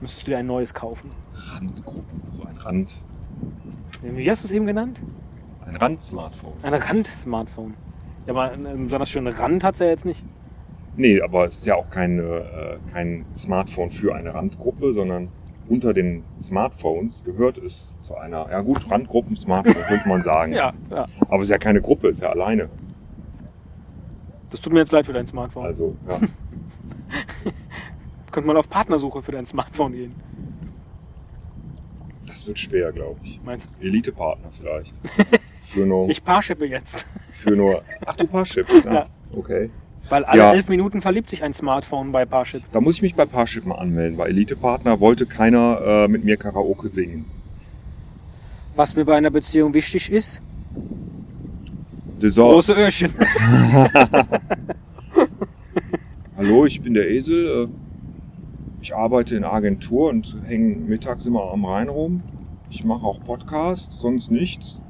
Müsstest 0.01 0.27
du 0.27 0.31
dir 0.33 0.39
ein 0.39 0.47
neues 0.47 0.73
kaufen. 0.75 1.13
Randgruppen, 1.53 2.23
so 2.33 2.43
ein 2.45 2.57
Rand, 2.57 3.05
Wie 4.03 4.31
hast 4.31 4.43
du 4.45 4.49
es 4.49 4.53
eben 4.53 4.67
genannt? 4.67 5.01
ein 5.61 5.77
Rand-Smartphone. 5.77 6.59
Ein 6.63 6.75
Rand-Smartphone. 6.75 7.77
Ja, 8.27 8.33
aber 8.33 8.51
einen 8.51 8.85
besonders 8.85 9.11
schönen 9.11 9.33
Rand 9.33 9.63
hat 9.63 9.75
es 9.75 9.81
ja 9.81 9.87
jetzt 9.87 10.05
nicht. 10.07 10.25
Nee, 10.95 11.21
aber 11.21 11.45
es 11.45 11.57
ist 11.57 11.67
ja 11.67 11.77
auch 11.77 11.91
keine, 11.91 12.23
äh, 12.23 12.79
kein 12.91 13.27
Smartphone 13.37 13.91
für 13.91 14.15
eine 14.15 14.35
Randgruppe, 14.35 14.93
sondern 14.93 15.31
unter 15.69 15.93
den 15.93 16.25
Smartphones 16.41 17.23
gehört 17.23 17.59
es 17.59 17.97
zu 18.01 18.17
einer, 18.17 18.49
ja 18.51 18.61
gut, 18.63 18.91
Randgruppen-Smartphone 18.91 19.83
könnte 19.85 20.09
man 20.09 20.23
sagen. 20.23 20.53
Ja, 20.61 20.75
ja. 20.91 21.07
Aber 21.29 21.43
es 21.43 21.49
ist 21.49 21.51
ja 21.51 21.59
keine 21.59 21.81
Gruppe, 21.81 22.09
es 22.09 22.17
ist 22.17 22.23
ja 22.23 22.31
alleine. 22.31 22.69
Das 24.51 24.61
tut 24.61 24.73
mir 24.73 24.81
jetzt 24.81 24.93
leid 24.93 25.07
für 25.07 25.13
dein 25.13 25.27
Smartphone. 25.27 25.65
Also, 25.65 25.95
ja. 26.09 26.21
Könnte 28.31 28.47
mal 28.47 28.57
auf 28.57 28.69
Partnersuche 28.69 29.23
für 29.23 29.33
dein 29.33 29.47
Smartphone 29.47 29.93
gehen. 29.93 30.15
Das 32.27 32.47
wird 32.47 32.59
schwer, 32.59 32.93
glaube 32.93 33.19
ich. 33.23 33.41
Meinst 33.43 33.69
Elite-Partner 33.81 34.51
vielleicht. 34.53 35.01
Für 35.73 35.87
nur, 35.87 36.07
du? 36.07 36.13
Ich 36.13 36.23
paarschippe 36.25 36.67
jetzt. 36.67 37.07
für 37.33 37.51
nur, 37.51 37.83
ach 38.05 38.17
du 38.17 38.27
Parships, 38.27 38.85
ja. 38.85 38.93
Ja. 38.95 39.09
Okay. 39.33 39.71
Weil 40.09 40.25
alle 40.25 40.39
Ja. 40.39 40.53
elf 40.53 40.69
Minuten 40.69 41.01
verliebt 41.03 41.31
sich 41.31 41.45
ein 41.45 41.53
Smartphone 41.55 42.11
bei 42.11 42.25
Parship. 42.27 42.63
Da 42.73 42.81
muss 42.81 42.97
ich 42.97 43.03
mich 43.03 43.15
bei 43.15 43.25
Parship 43.27 43.65
mal 43.65 43.77
anmelden, 43.77 44.19
weil 44.19 44.31
Elite-Partner 44.31 44.99
wollte 44.99 45.27
keiner 45.27 45.81
äh, 45.85 46.09
mit 46.09 46.25
mir 46.25 46.37
Karaoke 46.37 46.89
singen. 46.89 47.27
Was 48.75 48.97
mir 48.97 49.05
bei 49.05 49.15
einer 49.17 49.31
Beziehung 49.31 49.75
wichtig 49.75 50.11
ist, 50.11 50.43
Der 52.21 52.31
große 52.31 52.73
Öhrchen. 52.75 53.13
Hallo, 56.37 56.67
ich 56.67 56.81
bin 56.83 56.95
der 56.95 57.09
Esel. 57.11 57.69
Ich 58.83 58.95
arbeite 58.95 59.37
in 59.37 59.45
Agentur 59.45 60.09
und 60.09 60.35
hänge 60.47 60.77
mittags 60.77 61.27
immer 61.27 61.53
am 61.53 61.67
Rhein 61.67 61.91
rum. 61.91 62.25
Ich 62.71 62.83
mache 62.83 63.05
auch 63.05 63.23
Podcasts, 63.23 63.99
sonst 63.99 64.31
nichts. 64.31 64.81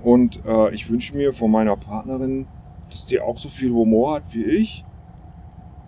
Und 0.00 0.42
äh, 0.46 0.74
ich 0.74 0.88
wünsche 0.88 1.14
mir 1.14 1.34
von 1.34 1.50
meiner 1.50 1.76
Partnerin, 1.76 2.48
dass 2.88 3.04
die 3.04 3.20
auch 3.20 3.36
so 3.36 3.50
viel 3.50 3.70
Humor 3.70 4.14
hat 4.14 4.24
wie 4.32 4.44
ich. 4.44 4.86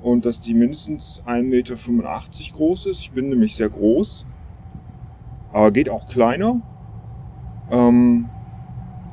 Und 0.01 0.27
dass 0.27 0.41
die 0.43 0.53
mindestens 0.53 1.23
1,85 1.25 1.43
Meter 1.45 1.77
groß 2.53 2.87
ist. 2.87 3.01
Ich 3.01 3.13
bin 3.13 3.31
nämlich 3.31 3.57
sehr 3.57 3.71
groß. 3.71 4.27
Aber 5.51 5.73
geht 5.73 5.89
auch 5.89 6.07
kleiner. 6.07 6.61
Ähm, 7.71 8.29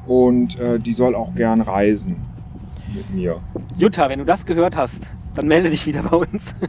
und 0.04 0.58
äh, 0.58 0.77
die 0.77 0.94
soll 0.94 1.15
auch 1.15 1.36
gern 1.36 1.62
reisen 1.62 2.27
mit 2.94 3.10
mir. 3.10 3.42
Jutta, 3.77 4.10
wenn 4.10 4.20
du 4.20 4.25
das 4.25 4.46
gehört 4.46 4.75
hast, 4.75 5.04
dann 5.34 5.48
melde 5.48 5.70
dich 5.70 5.86
wieder 5.86 6.04
bei 6.04 6.18
uns. 6.18 6.56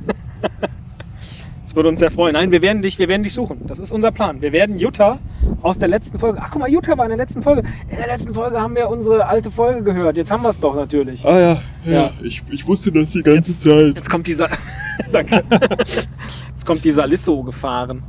Würde 1.76 1.90
uns 1.90 1.98
sehr 1.98 2.10
freuen. 2.10 2.32
Nein, 2.32 2.50
wir 2.52 2.62
werden 2.62 2.80
dich, 2.80 2.98
wir 2.98 3.06
werden 3.06 3.22
dich 3.22 3.34
suchen. 3.34 3.66
Das 3.66 3.78
ist 3.78 3.92
unser 3.92 4.10
Plan. 4.10 4.40
Wir 4.40 4.52
werden 4.52 4.78
Jutta 4.78 5.18
aus 5.60 5.78
der 5.78 5.88
letzten 5.88 6.18
Folge. 6.18 6.38
Ach 6.42 6.50
guck 6.50 6.60
mal, 6.62 6.70
Jutta 6.70 6.96
war 6.96 7.04
in 7.04 7.10
der 7.10 7.18
letzten 7.18 7.42
Folge. 7.42 7.64
In 7.90 7.96
der 7.98 8.06
letzten 8.06 8.32
Folge 8.32 8.62
haben 8.62 8.74
wir 8.74 8.88
unsere 8.88 9.26
alte 9.26 9.50
Folge 9.50 9.82
gehört. 9.82 10.16
Jetzt 10.16 10.30
haben 10.30 10.42
wir 10.42 10.48
es 10.48 10.58
doch 10.58 10.74
natürlich. 10.74 11.22
Ah 11.26 11.38
ja, 11.38 11.58
ja, 11.84 11.92
Ja. 11.92 12.10
Ich, 12.22 12.42
ich 12.50 12.66
wusste 12.66 12.92
das 12.92 13.10
die 13.10 13.20
ganze 13.20 13.50
Jetzt- 13.52 13.60
Zeit. 13.60 13.94
Jetzt 13.94 14.08
kommt 14.08 14.26
dieser. 14.26 14.48
Danke. 15.12 15.42
Jetzt 15.80 16.64
kommt 16.64 16.82
die 16.82 16.92
Salisso 16.92 17.42
gefahren. 17.42 18.02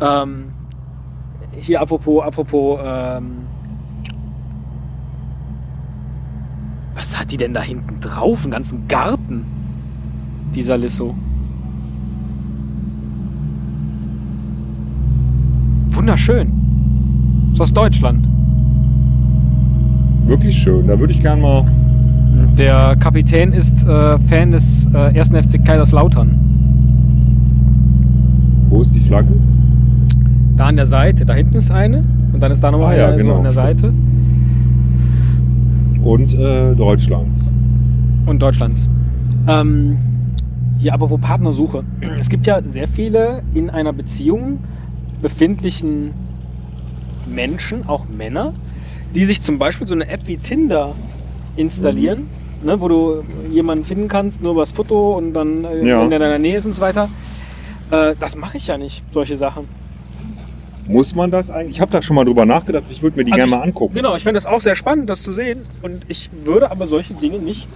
Ähm, 0.00 0.46
hier 1.56 1.80
apropos, 1.80 2.24
apropos. 2.24 2.80
Ähm, 2.82 3.46
was 6.96 7.16
hat 7.16 7.30
die 7.30 7.36
denn 7.36 7.54
da 7.54 7.60
hinten 7.62 8.00
drauf? 8.00 8.42
Einen 8.42 8.50
ganzen 8.50 8.88
Garten. 8.88 9.46
Die 10.52 10.62
Salisso. 10.62 11.14
Wunderschön. 16.06 17.50
Ist 17.52 17.60
aus 17.60 17.72
Deutschland. 17.72 18.28
Wirklich 20.26 20.56
schön. 20.56 20.86
Da 20.86 20.96
würde 21.00 21.12
ich 21.12 21.20
gern 21.20 21.40
mal. 21.40 21.64
Der 22.56 22.94
Kapitän 22.94 23.52
ist 23.52 23.82
äh, 23.82 24.16
Fan 24.20 24.52
des 24.52 24.86
äh, 24.94 25.18
1. 25.18 25.30
FC 25.30 25.64
Kaiserslautern. 25.64 26.28
Wo 28.68 28.80
ist 28.82 28.94
die 28.94 29.00
Flagge? 29.00 29.32
Da 30.54 30.66
an 30.66 30.76
der 30.76 30.86
Seite, 30.86 31.24
da 31.26 31.34
hinten 31.34 31.56
ist 31.56 31.72
eine 31.72 32.04
und 32.32 32.40
dann 32.40 32.52
ist 32.52 32.62
da 32.62 32.70
nochmal 32.70 32.94
Ah 32.94 32.98
ja, 32.98 33.08
eine 33.08 33.18
so 33.18 33.24
genau, 33.24 33.38
an 33.38 33.42
der 33.42 33.50
stimmt. 33.50 33.80
Seite 33.80 33.92
Und 36.04 36.34
äh, 36.34 36.76
Deutschlands. 36.76 37.50
und 38.26 38.40
Deutschlands. 38.40 38.88
Ähm, 39.48 39.96
hier 40.78 40.94
apropos 40.94 41.20
Partnersuche. 41.20 41.82
Es 42.20 42.28
gibt 42.28 42.46
ja 42.46 42.62
sehr 42.62 42.86
viele 42.86 43.42
in 43.54 43.70
einer 43.70 43.92
Beziehung 43.92 44.58
befindlichen 45.20 46.14
Menschen, 47.24 47.86
auch 47.86 48.06
Männer, 48.08 48.52
die 49.10 49.24
sich 49.24 49.40
zum 49.42 49.58
Beispiel 49.58 49.86
so 49.88 49.94
eine 49.94 50.08
App 50.08 50.22
wie 50.26 50.36
Tinder 50.36 50.96
installieren, 51.56 52.28
ne, 52.60 52.80
wo 52.80 52.88
du 52.88 53.24
jemanden 53.48 53.84
finden 53.84 54.08
kannst, 54.08 54.42
nur 54.42 54.52
übers 54.52 54.72
Foto 54.72 55.16
und 55.16 55.32
dann, 55.34 55.64
äh, 55.64 55.84
Ja. 55.86 56.00
wenn 56.00 56.10
der 56.10 56.18
in 56.18 56.22
deiner 56.22 56.38
Nähe 56.38 56.56
ist 56.56 56.66
und 56.66 56.74
so 56.74 56.82
weiter. 56.82 57.08
Äh, 57.90 58.14
das 58.18 58.36
mache 58.36 58.56
ich 58.56 58.66
ja 58.66 58.78
nicht, 58.78 59.04
solche 59.12 59.36
Sachen. 59.36 59.68
Muss 60.86 61.14
man 61.16 61.30
das 61.32 61.50
eigentlich? 61.50 61.76
Ich 61.76 61.80
habe 61.80 61.90
da 61.90 62.00
schon 62.00 62.14
mal 62.14 62.24
drüber 62.24 62.46
nachgedacht. 62.46 62.84
Ich 62.90 63.02
würde 63.02 63.18
mir 63.18 63.24
die 63.24 63.32
Also 63.32 63.40
gerne 63.40 63.50
ich- 63.50 63.56
mal 63.58 63.62
angucken. 63.64 63.94
Genau, 63.94 64.14
ich 64.14 64.22
finde 64.22 64.38
es 64.38 64.46
auch 64.46 64.60
sehr 64.60 64.76
spannend, 64.76 65.10
das 65.10 65.22
zu 65.22 65.32
sehen. 65.32 65.66
Und 65.82 66.04
ich 66.08 66.30
würde 66.32 66.70
aber 66.70 66.86
solche 66.86 67.14
Dinge 67.14 67.40
nicht 67.40 67.68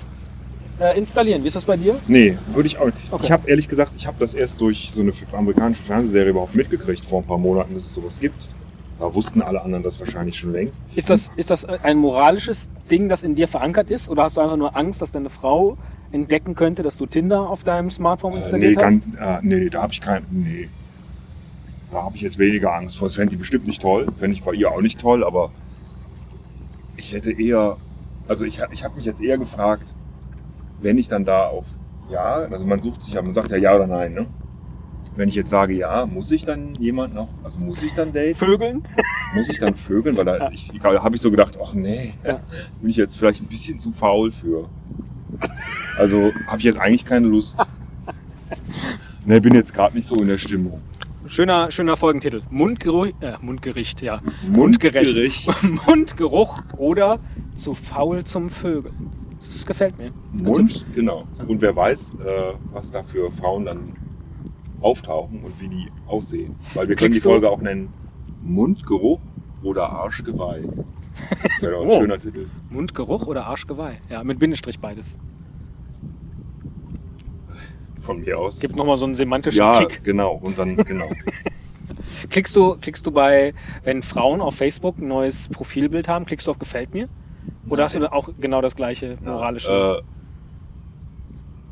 äh, 0.80 0.96
installieren. 0.98 1.42
Wie 1.42 1.46
ist 1.46 1.56
das 1.56 1.64
bei 1.64 1.76
dir? 1.76 2.00
Nee, 2.06 2.38
würde 2.46 2.66
ich 2.66 2.78
auch 2.78 2.86
nicht. 2.86 3.12
Okay. 3.12 3.24
Ich 3.24 3.32
habe 3.32 3.48
ehrlich 3.48 3.68
gesagt, 3.68 3.92
ich 3.94 4.06
habe 4.06 4.18
das 4.18 4.34
erst 4.34 4.60
durch 4.60 4.90
so 4.92 5.00
eine 5.02 5.12
amerikanische 5.32 5.82
Fernsehserie 5.82 6.30
überhaupt 6.30 6.54
mitgekriegt 6.54 7.04
vor 7.04 7.20
ein 7.20 7.26
paar 7.26 7.38
Monaten, 7.38 7.74
dass 7.74 7.84
es 7.84 7.92
sowas 7.92 8.18
gibt. 8.18 8.56
Da 8.98 9.14
wussten 9.14 9.40
alle 9.40 9.62
anderen 9.62 9.82
das 9.82 9.98
wahrscheinlich 9.98 10.38
schon 10.38 10.52
längst. 10.52 10.82
Ist 10.94 11.08
das, 11.08 11.32
ist 11.36 11.50
das 11.50 11.64
ein 11.64 11.96
moralisches 11.96 12.68
Ding, 12.90 13.08
das 13.08 13.22
in 13.22 13.34
dir 13.34 13.48
verankert 13.48 13.88
ist? 13.90 14.10
Oder 14.10 14.24
hast 14.24 14.36
du 14.36 14.42
einfach 14.42 14.58
nur 14.58 14.76
Angst, 14.76 15.00
dass 15.00 15.10
deine 15.10 15.30
Frau 15.30 15.78
entdecken 16.12 16.54
könnte, 16.54 16.82
dass 16.82 16.98
du 16.98 17.06
Tinder 17.06 17.48
auf 17.48 17.64
deinem 17.64 17.90
Smartphone 17.90 18.32
Äh, 18.32 18.34
nee, 18.34 18.38
installiert 18.38 18.76
hast? 18.76 19.12
kann, 19.16 19.18
äh, 19.18 19.38
nee, 19.42 19.70
da 19.70 19.82
habe 19.82 19.92
ich 19.92 20.00
kein. 20.00 20.26
Nee. 20.30 20.68
Da 21.90 22.02
habe 22.02 22.16
ich 22.16 22.22
jetzt 22.22 22.38
weniger 22.38 22.74
Angst 22.74 22.98
vor. 22.98 23.08
Das 23.08 23.16
fände 23.16 23.34
ich 23.34 23.38
bestimmt 23.38 23.66
nicht 23.66 23.80
toll. 23.80 24.06
Fände 24.18 24.34
ich 24.36 24.42
bei 24.42 24.52
ihr 24.52 24.70
auch 24.70 24.82
nicht 24.82 25.00
toll, 25.00 25.24
aber 25.24 25.50
ich 26.96 27.12
hätte 27.12 27.32
eher. 27.32 27.78
Also 28.28 28.44
ich, 28.44 28.60
ich 28.70 28.84
habe 28.84 28.96
mich 28.96 29.06
jetzt 29.06 29.20
eher 29.20 29.38
gefragt, 29.38 29.94
wenn 30.80 30.98
ich 30.98 31.08
dann 31.08 31.24
da 31.24 31.46
auf 31.46 31.66
Ja, 32.08 32.34
also 32.50 32.64
man 32.64 32.80
sucht 32.80 33.02
sich 33.02 33.14
ja, 33.14 33.22
man 33.22 33.32
sagt 33.32 33.50
ja 33.50 33.56
Ja 33.56 33.76
oder 33.76 33.86
Nein, 33.86 34.14
ne? 34.14 34.26
Wenn 35.14 35.28
ich 35.28 35.34
jetzt 35.34 35.50
sage 35.50 35.74
Ja, 35.74 36.06
muss 36.06 36.30
ich 36.30 36.44
dann 36.44 36.74
jemand 36.76 37.14
noch, 37.14 37.28
also 37.42 37.58
muss 37.58 37.82
ich 37.82 37.94
dann 37.94 38.12
daten? 38.12 38.34
Vögeln? 38.34 38.82
Muss 39.34 39.48
ich 39.48 39.60
dann 39.60 39.74
vögeln? 39.74 40.16
Weil 40.16 40.24
da 40.24 40.50
ich, 40.50 40.72
da 40.82 41.04
habe 41.04 41.14
ich 41.14 41.22
so 41.22 41.30
gedacht, 41.30 41.56
ach 41.62 41.72
nee, 41.72 42.14
Ja. 42.24 42.42
bin 42.80 42.90
ich 42.90 42.96
jetzt 42.96 43.16
vielleicht 43.16 43.40
ein 43.40 43.48
bisschen 43.48 43.78
zu 43.78 43.92
faul 43.92 44.32
für. 44.32 44.68
Also 45.96 46.32
habe 46.48 46.58
ich 46.58 46.64
jetzt 46.64 46.78
eigentlich 46.78 47.04
keine 47.04 47.28
Lust. 47.28 47.58
Ne, 49.22 49.40
bin 49.40 49.54
jetzt 49.54 49.74
gerade 49.74 49.94
nicht 49.96 50.06
so 50.06 50.14
in 50.16 50.28
der 50.28 50.38
Stimmung. 50.38 50.82
Schöner, 51.26 51.70
schöner 51.70 51.96
Folgentitel. 51.98 52.42
Mundgeruch, 52.48 53.08
äh, 53.20 53.36
Mundgericht, 53.42 54.00
ja. 54.00 54.22
Mundgerecht. 54.42 55.46
Mundgeruch 55.86 56.58
oder 56.76 57.20
zu 57.54 57.74
faul 57.74 58.24
zum 58.24 58.48
Vögeln. 58.48 59.10
Das 59.46 59.64
gefällt 59.66 59.98
mir. 59.98 60.12
Das. 60.33 60.42
Mund, 60.42 60.87
genau. 60.94 61.26
Und 61.46 61.61
wer 61.62 61.74
weiß, 61.74 62.12
äh, 62.24 62.55
was 62.72 62.90
da 62.90 63.03
für 63.03 63.31
Frauen 63.31 63.64
dann 63.64 63.94
auftauchen 64.81 65.42
und 65.42 65.61
wie 65.61 65.68
die 65.68 65.92
aussehen. 66.07 66.57
Weil 66.74 66.88
wir 66.88 66.96
können 66.96 67.12
die 67.12 67.18
Klickst 67.18 67.24
du- 67.24 67.31
Folge 67.31 67.50
auch 67.50 67.61
nennen 67.61 67.92
Mundgeruch 68.42 69.20
oder 69.62 69.90
Arschgeweih. 69.90 70.62
Das 71.42 71.62
wäre 71.62 71.72
doch 71.72 71.83
ein 71.83 71.88
Oh. 71.90 72.00
schöner 72.00 72.18
Titel. 72.18 72.48
Mundgeruch 72.68 73.26
oder 73.26 73.46
Arschgeweih? 73.46 73.98
Ja, 74.09 74.24
mit 74.24 74.38
Bindestrich 74.38 74.79
beides. 74.81 75.18
Von 78.00 78.20
mir 78.20 78.38
aus. 78.38 78.61
Gibt 78.61 78.76
nochmal 78.76 78.96
so 78.96 79.05
einen 79.05 79.14
semantischen 79.14 79.59
ja, 79.59 79.85
Kick. 79.85 80.03
genau. 80.05 80.35
Und 80.35 80.59
dann, 80.59 80.76
genau. 80.76 81.11
Klickst 82.31 82.57
du, 82.57 82.76
klickst 82.76 83.05
du 83.07 83.11
bei, 83.11 83.53
wenn 83.83 84.03
Frauen 84.03 84.40
auf 84.40 84.55
Facebook 84.55 84.98
ein 84.98 85.09
neues 85.09 85.48
Profilbild 85.48 86.09
haben, 86.09 86.24
klickst 86.24 86.46
du 86.46 86.50
auf 86.50 86.59
Gefällt 86.59 86.94
mir? 86.94 87.09
Oder 87.70 87.85
hast 87.85 87.94
du 87.94 88.00
dann 88.00 88.11
auch 88.11 88.28
genau 88.38 88.61
das 88.61 88.76
gleiche 88.76 89.16
moralische? 89.22 90.02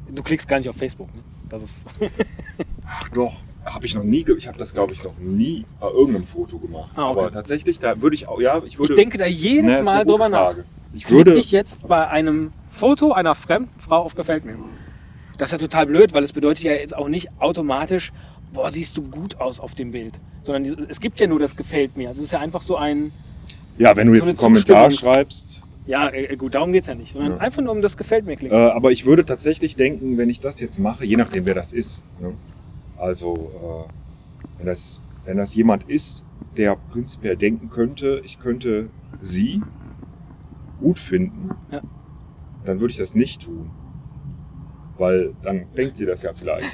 Äh, 0.07 0.13
du 0.13 0.23
klickst 0.23 0.49
gar 0.49 0.59
nicht 0.59 0.69
auf 0.69 0.77
Facebook, 0.77 1.15
ne? 1.15 1.23
Das 1.49 1.63
ist. 1.63 1.87
ach 2.87 3.09
doch, 3.11 3.35
habe 3.65 3.87
ich 3.87 3.95
noch 3.95 4.05
nie, 4.05 4.25
ich 4.37 4.49
habe 4.49 4.59
das 4.59 4.73
glaube 4.73 4.93
ich 4.93 5.03
noch 5.03 5.17
nie 5.19 5.67
bei 5.81 5.89
irgendeinem 5.89 6.27
Foto 6.27 6.59
gemacht. 6.59 6.91
Ah, 6.95 7.11
okay. 7.11 7.21
Aber 7.21 7.33
tatsächlich, 7.33 7.79
da 7.81 8.01
würde 8.01 8.15
ich 8.15 8.29
auch, 8.29 8.41
ja, 8.41 8.63
ich 8.65 8.79
würde. 8.79 8.93
ich 8.93 8.97
denke 8.97 9.19
da 9.19 9.27
jedes 9.27 9.79
Ne, 9.79 9.83
Mal 9.85 10.05
drüber 10.05 10.29
nach. 10.29 10.53
Frage. 10.53 10.65
Ich 10.93 11.05
Klick 11.05 11.17
würde, 11.17 11.39
ich 11.39 11.53
jetzt 11.53 11.87
bei 11.87 12.09
einem 12.09 12.53
Foto 12.67 13.13
einer 13.13 13.35
fremden 13.35 13.79
Frau 13.79 13.99
auf 13.99 14.15
Gefällt 14.15 14.45
mir? 14.45 14.57
Das 15.37 15.49
ist 15.49 15.53
ja 15.53 15.59
total 15.59 15.87
blöd, 15.87 16.15
weil 16.15 16.25
es 16.25 16.33
bedeutet 16.33 16.65
ja 16.65 16.73
jetzt 16.73 16.97
auch 16.97 17.09
nicht 17.09 17.29
automatisch, 17.41 18.13
boah, 18.53 18.71
siehst 18.71 18.97
du 18.97 19.03
gut 19.03 19.39
aus 19.41 19.61
auf 19.61 19.75
dem 19.75 19.93
Bild. 19.93 20.19
Sondern 20.43 20.87
es 20.89 21.01
gibt 21.01 21.21
ja 21.21 21.27
nur 21.27 21.39
das 21.39 21.57
Gefällt 21.57 21.97
mir. 21.97 22.09
Also 22.09 22.21
es 22.21 22.27
ist 22.27 22.33
ja 22.33 22.41
einfach 22.41 22.63
so 22.63 22.77
ein, 22.77 23.13
ja, 23.77 23.97
wenn 23.97 24.09
du 24.09 24.15
so 24.15 24.17
jetzt 24.17 24.25
eine 24.25 24.31
einen 24.31 24.65
Kommentar 24.65 24.91
schreibst, 24.91 25.63
ja, 25.89 26.11
äh, 26.13 26.37
gut, 26.37 26.55
darum 26.55 26.73
geht's 26.73 26.87
ja 26.87 26.95
nicht. 26.95 27.13
Sondern 27.13 27.33
Ja. 27.33 27.39
einfach 27.39 27.63
nur 27.63 27.73
um 27.73 27.81
das 27.83 27.97
Gefällt 27.97 28.27
mir 28.27 28.33
Äh, 28.33 28.37
klicken. 28.37 28.57
aber 28.57 28.93
ich 28.93 29.07
würde 29.07 29.25
tatsächlich 29.25 29.75
denken, 29.75 30.19
wenn 30.19 30.29
ich 30.29 30.39
das 30.39 30.61
jetzt 30.61 30.79
mache, 30.79 31.05
je 31.05 31.17
nachdem 31.17 31.47
wer 31.47 31.55
das 31.55 31.73
ist. 31.73 32.05
Ne? 32.19 32.37
Also 32.97 33.89
äh, 33.89 34.59
wenn, 34.59 34.67
das, 34.67 35.01
wenn 35.25 35.39
das 35.39 35.55
jemand 35.55 35.85
ist, 35.85 36.25
der 36.57 36.77
prinzipiell 36.77 37.37
denken 37.37 37.71
könnte, 37.71 38.21
ich 38.25 38.39
könnte 38.39 38.91
sie 39.21 39.63
gut 40.77 40.99
finden, 40.99 41.57
Ja. 41.71 41.83
dann 42.65 42.81
würde 42.81 42.91
ich 42.93 42.99
das 42.99 43.15
nicht 43.15 43.43
tun. 43.43 43.71
Weil 44.97 45.35
dann 45.43 45.67
denkt 45.75 45.97
sie 45.97 46.07
das 46.07 46.23
ja 46.23 46.33
vielleicht. 46.35 46.73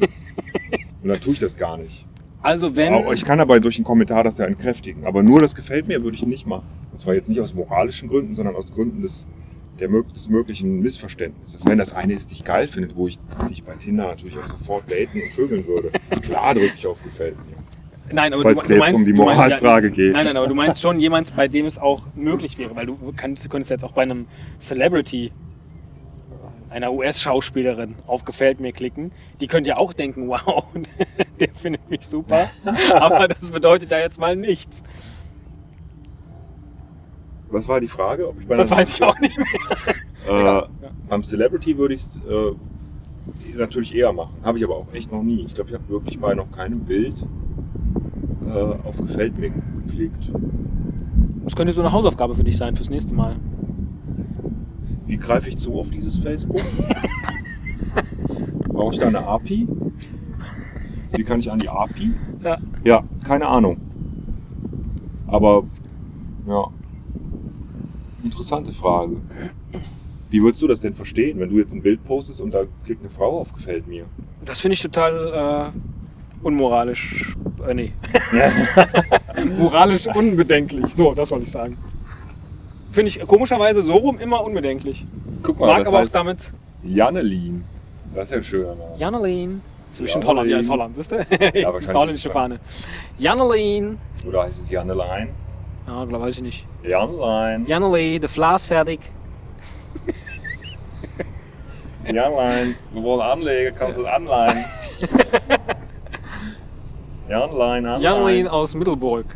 Und 1.02 1.08
dann 1.08 1.20
tue 1.20 1.34
ich 1.34 1.40
das 1.40 1.56
gar 1.56 1.76
nicht. 1.76 2.06
Also 2.40 2.76
wenn. 2.76 2.94
Ich 3.12 3.24
kann 3.24 3.40
aber 3.40 3.60
durch 3.60 3.76
einen 3.76 3.84
Kommentar 3.84 4.24
das 4.24 4.38
ja 4.38 4.44
entkräftigen. 4.46 5.04
Aber 5.04 5.22
nur 5.22 5.40
das 5.40 5.54
gefällt 5.54 5.88
mir, 5.88 6.02
würde 6.02 6.16
ich 6.16 6.24
nicht 6.24 6.46
machen. 6.46 6.68
Und 6.96 7.00
zwar 7.00 7.12
jetzt 7.12 7.28
nicht 7.28 7.42
aus 7.42 7.52
moralischen 7.52 8.08
Gründen, 8.08 8.32
sondern 8.32 8.56
aus 8.56 8.72
Gründen 8.72 9.02
des, 9.02 9.26
der, 9.78 9.88
des 9.90 10.30
möglichen 10.30 10.80
Missverständnisses. 10.80 11.66
Wenn 11.66 11.76
das 11.76 11.92
eine 11.92 12.14
ist, 12.14 12.30
die 12.30 12.36
ich 12.36 12.44
geil 12.44 12.68
finde, 12.68 12.96
wo 12.96 13.06
ich 13.06 13.18
dich 13.50 13.64
bei 13.64 13.74
Tinder 13.74 14.06
natürlich 14.06 14.38
auch 14.38 14.46
sofort 14.46 14.90
daten 14.90 15.20
und 15.20 15.30
vögeln 15.32 15.66
würde, 15.66 15.90
klar 16.22 16.54
drücke 16.54 16.72
ich 16.74 16.86
auf 16.86 17.02
gefällt 17.04 17.36
mir. 17.46 18.14
Nein, 18.14 18.32
aber 18.32 18.44
Falls 18.44 18.62
du, 18.62 18.72
du 18.72 18.78
meinst, 18.78 18.94
um 18.94 19.04
die 19.04 19.12
Moralfrage 19.12 19.90
geht. 19.90 20.14
Nein, 20.14 20.24
nein, 20.24 20.38
aber 20.38 20.46
du 20.46 20.54
meinst 20.54 20.80
schon 20.80 20.98
jemand, 20.98 21.36
bei 21.36 21.48
dem 21.48 21.66
es 21.66 21.76
auch 21.76 22.06
möglich 22.14 22.56
wäre, 22.56 22.74
weil 22.74 22.86
du 22.86 23.12
kannst, 23.14 23.44
du 23.44 23.50
könntest 23.50 23.70
jetzt 23.70 23.84
auch 23.84 23.92
bei 23.92 24.00
einem 24.00 24.26
Celebrity, 24.58 25.32
einer 26.70 26.94
US-Schauspielerin, 26.94 27.94
auf 28.06 28.24
Gefällt 28.24 28.60
mir 28.60 28.72
klicken. 28.72 29.12
Die 29.40 29.48
könnte 29.48 29.68
ja 29.68 29.76
auch 29.76 29.92
denken, 29.92 30.28
wow, 30.28 30.64
der 31.40 31.48
findet 31.54 31.90
mich 31.90 32.06
super. 32.06 32.48
aber 32.94 33.28
das 33.28 33.50
bedeutet 33.50 33.90
ja 33.90 33.98
jetzt 33.98 34.18
mal 34.18 34.34
nichts. 34.34 34.82
Was 37.48 37.68
war 37.68 37.80
die 37.80 37.88
Frage? 37.88 38.28
Ob 38.28 38.40
ich 38.40 38.46
bei 38.46 38.56
Das 38.56 38.70
weiß 38.70 38.96
ich 38.96 39.02
auch 39.02 39.18
nicht 39.20 39.36
mehr. 39.36 39.46
Äh, 40.28 40.44
Ja. 40.44 40.66
Beim 41.08 41.22
Celebrity 41.22 41.78
würde 41.78 41.94
ich 41.94 42.00
es 42.00 42.16
äh, 42.16 43.56
natürlich 43.56 43.94
eher 43.94 44.12
machen. 44.12 44.32
Habe 44.42 44.58
ich 44.58 44.64
aber 44.64 44.74
auch 44.74 44.92
echt 44.92 45.12
noch 45.12 45.22
nie. 45.22 45.42
Ich 45.42 45.54
glaube, 45.54 45.70
ich 45.70 45.76
habe 45.76 45.88
wirklich 45.88 46.18
bei 46.18 46.34
noch 46.34 46.50
keinem 46.50 46.80
Bild 46.80 47.24
äh, 48.48 48.50
auf 48.50 48.96
Gefällt 48.96 49.38
mir 49.38 49.52
geklickt. 49.86 50.32
Das 51.44 51.54
könnte 51.54 51.72
so 51.72 51.80
eine 51.80 51.92
Hausaufgabe 51.92 52.34
für 52.34 52.42
dich 52.42 52.56
sein 52.56 52.74
fürs 52.74 52.90
nächste 52.90 53.14
Mal. 53.14 53.36
Wie 55.06 55.16
greife 55.16 55.48
ich 55.48 55.58
zu 55.58 55.78
auf 55.78 55.90
dieses 55.90 56.18
Facebook? 56.18 56.56
Brauche 58.68 58.94
ich 58.94 58.98
da 58.98 59.06
eine 59.06 59.28
API? 59.28 59.68
Wie 61.12 61.22
kann 61.22 61.38
ich 61.38 61.52
an 61.52 61.60
die 61.60 61.68
API? 61.68 62.10
Ja. 62.42 62.58
Ja, 62.84 63.04
keine 63.24 63.46
Ahnung. 63.46 63.78
Aber, 65.28 65.62
ja. 66.48 66.66
Interessante 68.26 68.72
Frage. 68.72 69.18
Wie 70.30 70.42
würdest 70.42 70.60
du 70.60 70.66
das 70.66 70.80
denn 70.80 70.94
verstehen, 70.94 71.38
wenn 71.38 71.48
du 71.48 71.58
jetzt 71.58 71.72
ein 71.72 71.80
Bild 71.80 72.04
postest 72.04 72.40
und 72.40 72.50
da 72.52 72.64
klickt 72.84 73.00
eine 73.00 73.08
Frau 73.08 73.40
auf 73.40 73.52
Gefällt 73.52 73.86
mir? 73.86 74.06
Das 74.44 74.60
finde 74.60 74.74
ich 74.74 74.82
total 74.82 75.72
äh, 75.72 76.44
unmoralisch. 76.44 77.36
Äh, 77.68 77.74
nee. 77.74 77.92
Moralisch 79.58 80.08
unbedenklich. 80.08 80.92
So, 80.92 81.14
das 81.14 81.30
wollte 81.30 81.44
ich 81.44 81.52
sagen. 81.52 81.78
Finde 82.90 83.10
ich 83.10 83.20
komischerweise 83.28 83.80
so 83.80 83.94
rum 83.94 84.18
immer 84.18 84.42
unbedenklich. 84.42 85.06
Guck 85.44 85.60
mal, 85.60 85.68
Mag 85.68 85.78
das 85.78 85.88
aber 85.88 85.98
auch 85.98 86.02
heißt 86.02 86.14
damit. 86.16 86.52
Jannelin. 86.82 87.64
Das 88.12 88.24
ist 88.24 88.30
ja 88.32 88.36
ein 88.38 88.44
schöner 88.44 88.74
Name. 88.74 88.96
Janelin. 88.98 89.62
Das 89.88 89.96
ist 89.96 90.02
bestimmt 90.02 90.24
Janelin. 90.24 90.38
Holland, 90.38 90.50
ja, 90.50 90.58
ist 90.58 90.70
Holland, 90.70 90.96
siehst 90.96 91.12
du? 91.12 91.16
das 91.16 91.30
ist 91.82 91.90
die 91.90 91.94
holländische 91.94 92.30
Fahne. 92.30 92.58
Janelin. 93.18 93.98
Oder 94.26 94.42
heißt 94.42 94.58
es 94.58 94.68
Jannelein? 94.68 95.28
Ja, 95.86 96.04
glaube 96.04 96.24
weiß 96.24 96.36
ich 96.36 96.42
nicht. 96.42 96.66
Jannelein. 96.82 97.66
Janeli, 97.66 98.18
de 98.18 98.28
Vlaas 98.28 98.66
fertig. 98.66 99.00
Jannelein. 102.04 102.76
Wir 102.92 103.02
wollen 103.02 103.20
anlegen, 103.20 103.74
kannst 103.76 103.98
du 103.98 104.02
es 104.02 104.08
anleihen. 104.08 104.64
Jannelein, 107.28 107.86
anleihen. 107.86 108.02
Janelin 108.02 108.48
aus 108.48 108.74
Middelburg. 108.74 109.26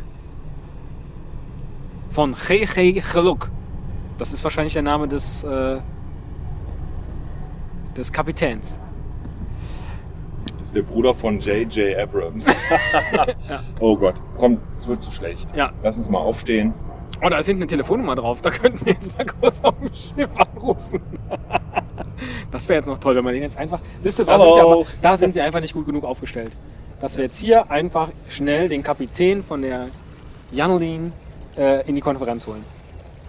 Von 2.09 2.35
GG 2.35 3.01
Geluk. 3.13 3.49
Das 4.17 4.33
ist 4.33 4.43
wahrscheinlich 4.43 4.73
der 4.73 4.81
Name 4.81 5.07
des, 5.07 5.43
äh, 5.43 5.79
des 7.95 8.11
Kapitäns. 8.11 8.79
Ist 10.71 10.77
der 10.77 10.83
Bruder 10.83 11.13
von 11.13 11.37
J.J. 11.41 11.97
Abrams. 11.97 12.45
Oh 13.81 13.97
Gott, 13.97 14.15
komm, 14.37 14.57
es 14.77 14.87
wird 14.87 15.03
zu 15.03 15.11
schlecht. 15.11 15.53
Ja. 15.53 15.73
Lass 15.83 15.97
uns 15.97 16.09
mal 16.09 16.19
aufstehen. 16.19 16.73
Oh, 17.21 17.27
da 17.27 17.39
ist 17.39 17.47
hinten 17.47 17.63
eine 17.63 17.69
Telefonnummer 17.69 18.15
drauf. 18.15 18.41
Da 18.41 18.51
könnten 18.51 18.85
wir 18.85 18.93
jetzt 18.93 19.17
mal 19.17 19.25
kurz 19.25 19.59
auf 19.63 19.77
dem 19.79 19.93
Schiff 19.93 20.29
anrufen. 20.37 21.01
Das 22.51 22.69
wäre 22.69 22.77
jetzt 22.77 22.85
noch 22.85 22.99
toll, 22.99 23.17
wenn 23.17 23.23
man 23.25 23.33
den 23.33 23.43
jetzt 23.43 23.57
einfach. 23.57 23.81
Siehst 23.99 24.19
du, 24.19 24.23
da 24.23 24.37
sind, 24.37 24.47
wir 24.47 24.63
aber, 24.63 24.85
da 25.01 25.17
sind 25.17 25.35
wir 25.35 25.43
einfach 25.43 25.59
nicht 25.59 25.73
gut 25.73 25.85
genug 25.87 26.05
aufgestellt. 26.05 26.53
Dass 27.01 27.17
wir 27.17 27.25
jetzt 27.25 27.37
hier 27.37 27.69
einfach 27.69 28.07
schnell 28.29 28.69
den 28.69 28.81
Kapitän 28.81 29.43
von 29.43 29.63
der 29.63 29.87
Janelin 30.53 31.11
äh, 31.57 31.85
in 31.85 31.95
die 31.95 32.01
Konferenz 32.01 32.47
holen. 32.47 32.63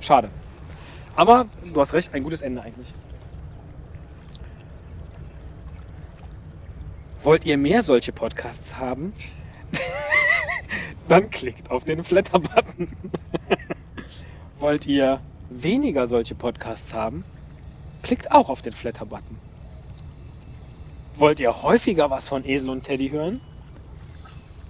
Schade. 0.01 0.29
Aber 1.17 1.47
du 1.75 1.81
hast 1.81 1.93
recht, 1.93 2.15
ein 2.15 2.23
gutes 2.23 2.41
Ende 2.41 2.63
eigentlich. 2.63 2.95
Wollt 7.23 7.45
ihr 7.45 7.57
mehr 7.57 7.85
solche 7.85 8.13
Podcasts 8.13 8.79
haben? 8.79 9.15
Dann 11.09 11.31
klickt 11.31 11.71
auf 11.71 11.85
den 11.85 12.03
Flatter-Button. 12.03 12.89
Wollt 14.59 14.87
ihr 14.87 15.23
weniger 15.49 16.09
solche 16.09 16.35
Podcasts 16.35 16.95
haben? 16.95 17.25
Klickt 18.03 18.33
auch 18.33 18.49
auf 18.49 18.61
den 18.63 18.73
Flatter-Button. 18.73 19.39
Wollt 21.15 21.39
ihr 21.39 21.63
häufiger 21.63 22.11
was 22.11 22.27
von 22.27 22.45
Esel 22.45 22.71
und 22.71 22.83
Teddy 22.85 23.11
hören? 23.11 23.41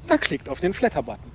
Dann 0.07 0.21
klickt 0.21 0.51
auf 0.51 0.61
den 0.61 0.75
Flatter-Button. 0.75 1.32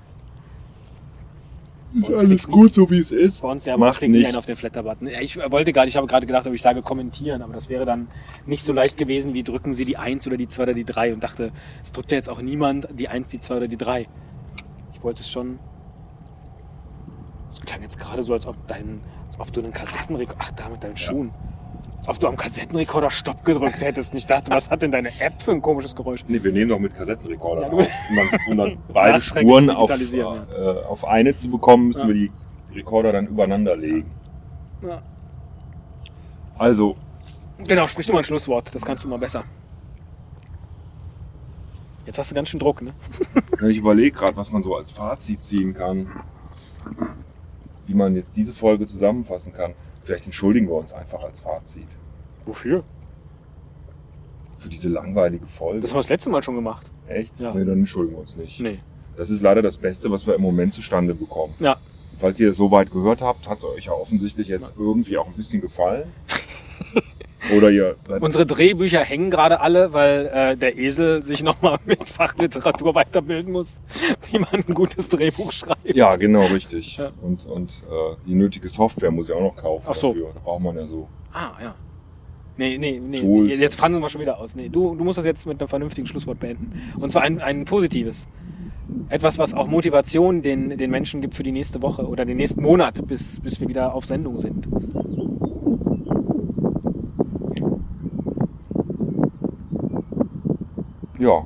Ist 1.90 2.10
alles 2.10 2.46
gut, 2.46 2.74
so 2.74 2.90
wie 2.90 2.98
es 2.98 3.10
ist. 3.10 3.40
Bei 3.40 3.50
uns 3.50 3.64
ja, 3.64 3.76
Macht 3.76 4.00
die 4.02 4.08
nichts. 4.08 4.36
auf 4.36 4.44
den 4.46 4.56
Flatter-Button. 4.56 5.08
Ja, 5.08 5.20
Ich 5.20 5.36
wollte 5.36 5.72
gerade, 5.72 5.88
ich 5.88 5.96
habe 5.96 6.06
gerade 6.06 6.26
gedacht, 6.26 6.46
ob 6.46 6.52
ich 6.52 6.60
sage 6.62 6.82
kommentieren, 6.82 7.40
aber 7.42 7.54
das 7.54 7.68
wäre 7.68 7.86
dann 7.86 8.08
nicht 8.44 8.62
so 8.64 8.72
leicht 8.72 8.98
gewesen, 8.98 9.32
wie 9.34 9.42
drücken 9.42 9.72
Sie 9.72 9.84
die 9.84 9.96
1 9.96 10.26
oder 10.26 10.36
die 10.36 10.48
2 10.48 10.64
oder 10.64 10.74
die 10.74 10.84
3 10.84 11.14
und 11.14 11.24
dachte, 11.24 11.52
es 11.82 11.92
drückt 11.92 12.10
ja 12.10 12.16
jetzt 12.16 12.28
auch 12.28 12.42
niemand 12.42 12.88
die 12.92 13.08
1, 13.08 13.28
die 13.28 13.40
2 13.40 13.56
oder 13.56 13.68
die 13.68 13.78
3. 13.78 14.08
Ich 14.90 15.02
wollte 15.02 15.22
es 15.22 15.30
schon. 15.30 15.60
Es 17.50 17.60
klang 17.60 17.80
jetzt 17.82 17.98
gerade 17.98 18.22
so, 18.22 18.34
als 18.34 18.46
ob 18.46 18.56
dein, 18.66 19.02
als 19.26 19.40
ob 19.40 19.52
du 19.52 19.62
einen 19.62 19.72
Kassettenrekorder, 19.72 20.36
ach 20.40 20.50
da 20.52 20.68
mit 20.68 20.84
deinen 20.84 20.96
Schuhen, 20.96 21.32
als 21.98 22.08
ob 22.08 22.20
du 22.20 22.28
am 22.28 22.36
Kassettenrekorder 22.36 23.10
Stopp 23.10 23.44
gedrückt 23.44 23.80
hättest. 23.80 24.12
Und 24.12 24.18
ich 24.18 24.26
dachte, 24.26 24.50
was 24.50 24.70
hat 24.70 24.82
denn 24.82 24.90
deine 24.90 25.10
App 25.20 25.42
für 25.42 25.52
ein 25.52 25.60
komisches 25.60 25.94
Geräusch? 25.94 26.24
Nee, 26.26 26.42
wir 26.42 26.52
nehmen 26.52 26.68
doch 26.70 26.78
mit 26.78 26.94
Kassettenrekorder 26.94 27.62
Ja, 27.62 27.72
auf. 27.72 27.88
Um 28.08 28.16
dann, 28.16 28.40
um 28.46 28.56
dann 28.56 28.82
beide 28.92 29.20
Spuren 29.20 29.70
auf, 29.70 29.90
äh, 29.90 30.84
auf 30.86 31.06
eine 31.06 31.34
zu 31.34 31.50
bekommen, 31.50 31.88
müssen 31.88 32.02
Ja. 32.02 32.08
wir 32.08 32.14
die 32.14 32.32
Rekorder 32.74 33.12
dann 33.12 33.26
übereinander 33.26 33.76
legen. 33.76 34.12
Ja. 34.82 35.02
Also, 36.56 36.96
Genau, 37.58 37.88
sprich 37.88 38.06
du 38.06 38.12
mal 38.12 38.20
ein 38.20 38.24
Schlusswort, 38.24 38.72
das 38.74 38.84
kannst 38.84 39.04
du 39.04 39.08
mal 39.08 39.18
besser. 39.18 39.44
Jetzt 42.06 42.18
hast 42.18 42.30
du 42.30 42.34
ganz 42.34 42.48
schön 42.48 42.60
Druck, 42.60 42.80
ne? 42.80 42.94
ich 43.68 43.76
überlege 43.76 44.12
gerade, 44.12 44.36
was 44.36 44.50
man 44.50 44.62
so 44.62 44.76
als 44.76 44.92
Fazit 44.92 45.42
ziehen 45.42 45.74
kann. 45.74 46.10
Wie 47.84 47.94
man 47.94 48.14
jetzt 48.14 48.36
diese 48.36 48.54
Folge 48.54 48.86
zusammenfassen 48.86 49.52
kann. 49.52 49.74
Vielleicht 50.08 50.24
entschuldigen 50.24 50.68
wir 50.68 50.74
uns 50.76 50.90
einfach 50.90 51.22
als 51.22 51.40
Fazit. 51.40 51.84
Wofür? 52.46 52.82
Für 54.56 54.70
diese 54.70 54.88
langweilige 54.88 55.46
Folge. 55.46 55.80
Das 55.80 55.90
haben 55.90 55.96
wir 55.96 56.00
das 56.00 56.08
letzte 56.08 56.30
Mal 56.30 56.42
schon 56.42 56.54
gemacht. 56.54 56.90
Echt? 57.08 57.38
Ja. 57.38 57.52
Nee, 57.52 57.66
dann 57.66 57.80
entschuldigen 57.80 58.16
wir 58.16 58.22
uns 58.22 58.34
nicht. 58.34 58.58
Nee. 58.58 58.80
Das 59.18 59.28
ist 59.28 59.42
leider 59.42 59.60
das 59.60 59.76
Beste, 59.76 60.10
was 60.10 60.26
wir 60.26 60.34
im 60.34 60.40
Moment 60.40 60.72
zustande 60.72 61.14
bekommen. 61.14 61.52
Ja. 61.58 61.76
Falls 62.18 62.40
ihr 62.40 62.52
es 62.52 62.56
soweit 62.56 62.90
gehört 62.90 63.20
habt, 63.20 63.50
hat 63.50 63.58
es 63.58 63.64
euch 63.64 63.84
ja 63.84 63.92
offensichtlich 63.92 64.48
jetzt 64.48 64.72
irgendwie 64.78 65.18
auch 65.18 65.26
ein 65.26 65.34
bisschen 65.34 65.60
gefallen. 65.60 66.10
Oder 67.56 67.70
ihr 67.70 67.96
Unsere 68.20 68.46
Drehbücher 68.46 69.00
hängen 69.00 69.30
gerade 69.30 69.60
alle, 69.60 69.92
weil 69.92 70.26
äh, 70.26 70.56
der 70.56 70.76
Esel 70.78 71.22
sich 71.22 71.42
nochmal 71.42 71.78
mit 71.86 72.08
Fachliteratur 72.08 72.94
weiterbilden 72.94 73.52
muss, 73.52 73.80
wie 74.30 74.38
man 74.38 74.64
ein 74.66 74.74
gutes 74.74 75.08
Drehbuch 75.08 75.52
schreibt. 75.52 75.96
Ja, 75.96 76.16
genau, 76.16 76.46
richtig. 76.46 76.96
Ja. 76.96 77.10
Und, 77.22 77.46
und 77.46 77.82
äh, 77.90 78.16
die 78.26 78.34
nötige 78.34 78.68
Software 78.68 79.10
muss 79.10 79.28
ich 79.28 79.34
auch 79.34 79.40
noch 79.40 79.56
kaufen 79.56 79.86
Ach 79.88 79.94
so. 79.94 80.08
dafür. 80.08 80.32
Da 80.34 80.40
braucht 80.40 80.62
man 80.62 80.76
ja 80.76 80.86
so. 80.86 81.08
Ah, 81.32 81.52
ja. 81.62 81.74
Nee, 82.58 82.76
nee, 82.76 83.00
nee. 83.00 83.20
Tools. 83.20 83.60
Jetzt 83.60 83.76
fransen 83.76 84.02
wir 84.02 84.08
schon 84.08 84.20
wieder 84.20 84.38
aus. 84.38 84.56
Nee, 84.56 84.68
du, 84.68 84.96
du 84.96 85.04
musst 85.04 85.16
das 85.16 85.24
jetzt 85.24 85.46
mit 85.46 85.60
einem 85.60 85.68
vernünftigen 85.68 86.08
Schlusswort 86.08 86.40
beenden. 86.40 86.72
Und 87.00 87.12
zwar 87.12 87.22
ein, 87.22 87.40
ein 87.40 87.64
positives. 87.64 88.26
Etwas, 89.10 89.38
was 89.38 89.54
auch 89.54 89.68
Motivation 89.68 90.42
den, 90.42 90.76
den 90.76 90.90
Menschen 90.90 91.20
gibt 91.20 91.34
für 91.34 91.44
die 91.44 91.52
nächste 91.52 91.82
Woche 91.82 92.06
oder 92.06 92.24
den 92.24 92.36
nächsten 92.36 92.62
Monat, 92.62 93.06
bis, 93.06 93.38
bis 93.40 93.60
wir 93.60 93.68
wieder 93.68 93.94
auf 93.94 94.04
Sendung 94.06 94.38
sind. 94.38 94.66
Ja. 101.18 101.44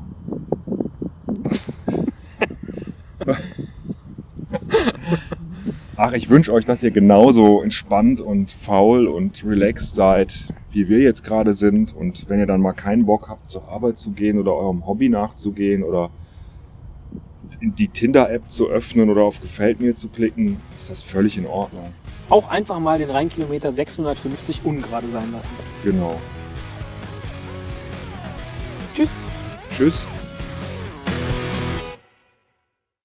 Ach, 5.96 6.12
ich 6.12 6.28
wünsche 6.28 6.52
euch, 6.52 6.66
dass 6.66 6.82
ihr 6.82 6.90
genauso 6.90 7.62
entspannt 7.62 8.20
und 8.20 8.50
faul 8.50 9.06
und 9.06 9.44
relaxed 9.44 9.94
seid, 9.94 10.52
wie 10.70 10.88
wir 10.88 10.98
jetzt 10.98 11.22
gerade 11.22 11.54
sind. 11.54 11.94
Und 11.94 12.28
wenn 12.28 12.38
ihr 12.38 12.46
dann 12.46 12.60
mal 12.60 12.72
keinen 12.72 13.06
Bock 13.06 13.28
habt, 13.28 13.50
zur 13.50 13.68
Arbeit 13.68 13.98
zu 13.98 14.10
gehen 14.10 14.38
oder 14.38 14.54
eurem 14.54 14.86
Hobby 14.86 15.08
nachzugehen 15.08 15.82
oder 15.82 16.10
die 17.60 17.88
Tinder-App 17.88 18.50
zu 18.50 18.68
öffnen 18.68 19.10
oder 19.10 19.22
auf 19.22 19.40
Gefällt 19.40 19.80
mir 19.80 19.94
zu 19.94 20.08
klicken, 20.08 20.60
ist 20.76 20.90
das 20.90 21.02
völlig 21.02 21.38
in 21.38 21.46
Ordnung. 21.46 21.94
Auch 22.28 22.48
einfach 22.48 22.78
mal 22.80 22.98
den 22.98 23.10
Rheinkilometer 23.10 23.72
650 23.72 24.64
ungerade 24.64 25.08
sein 25.10 25.30
lassen. 25.32 25.50
Genau. 25.84 26.18
Tschüss. 28.94 29.10
Tschüss. 29.72 30.06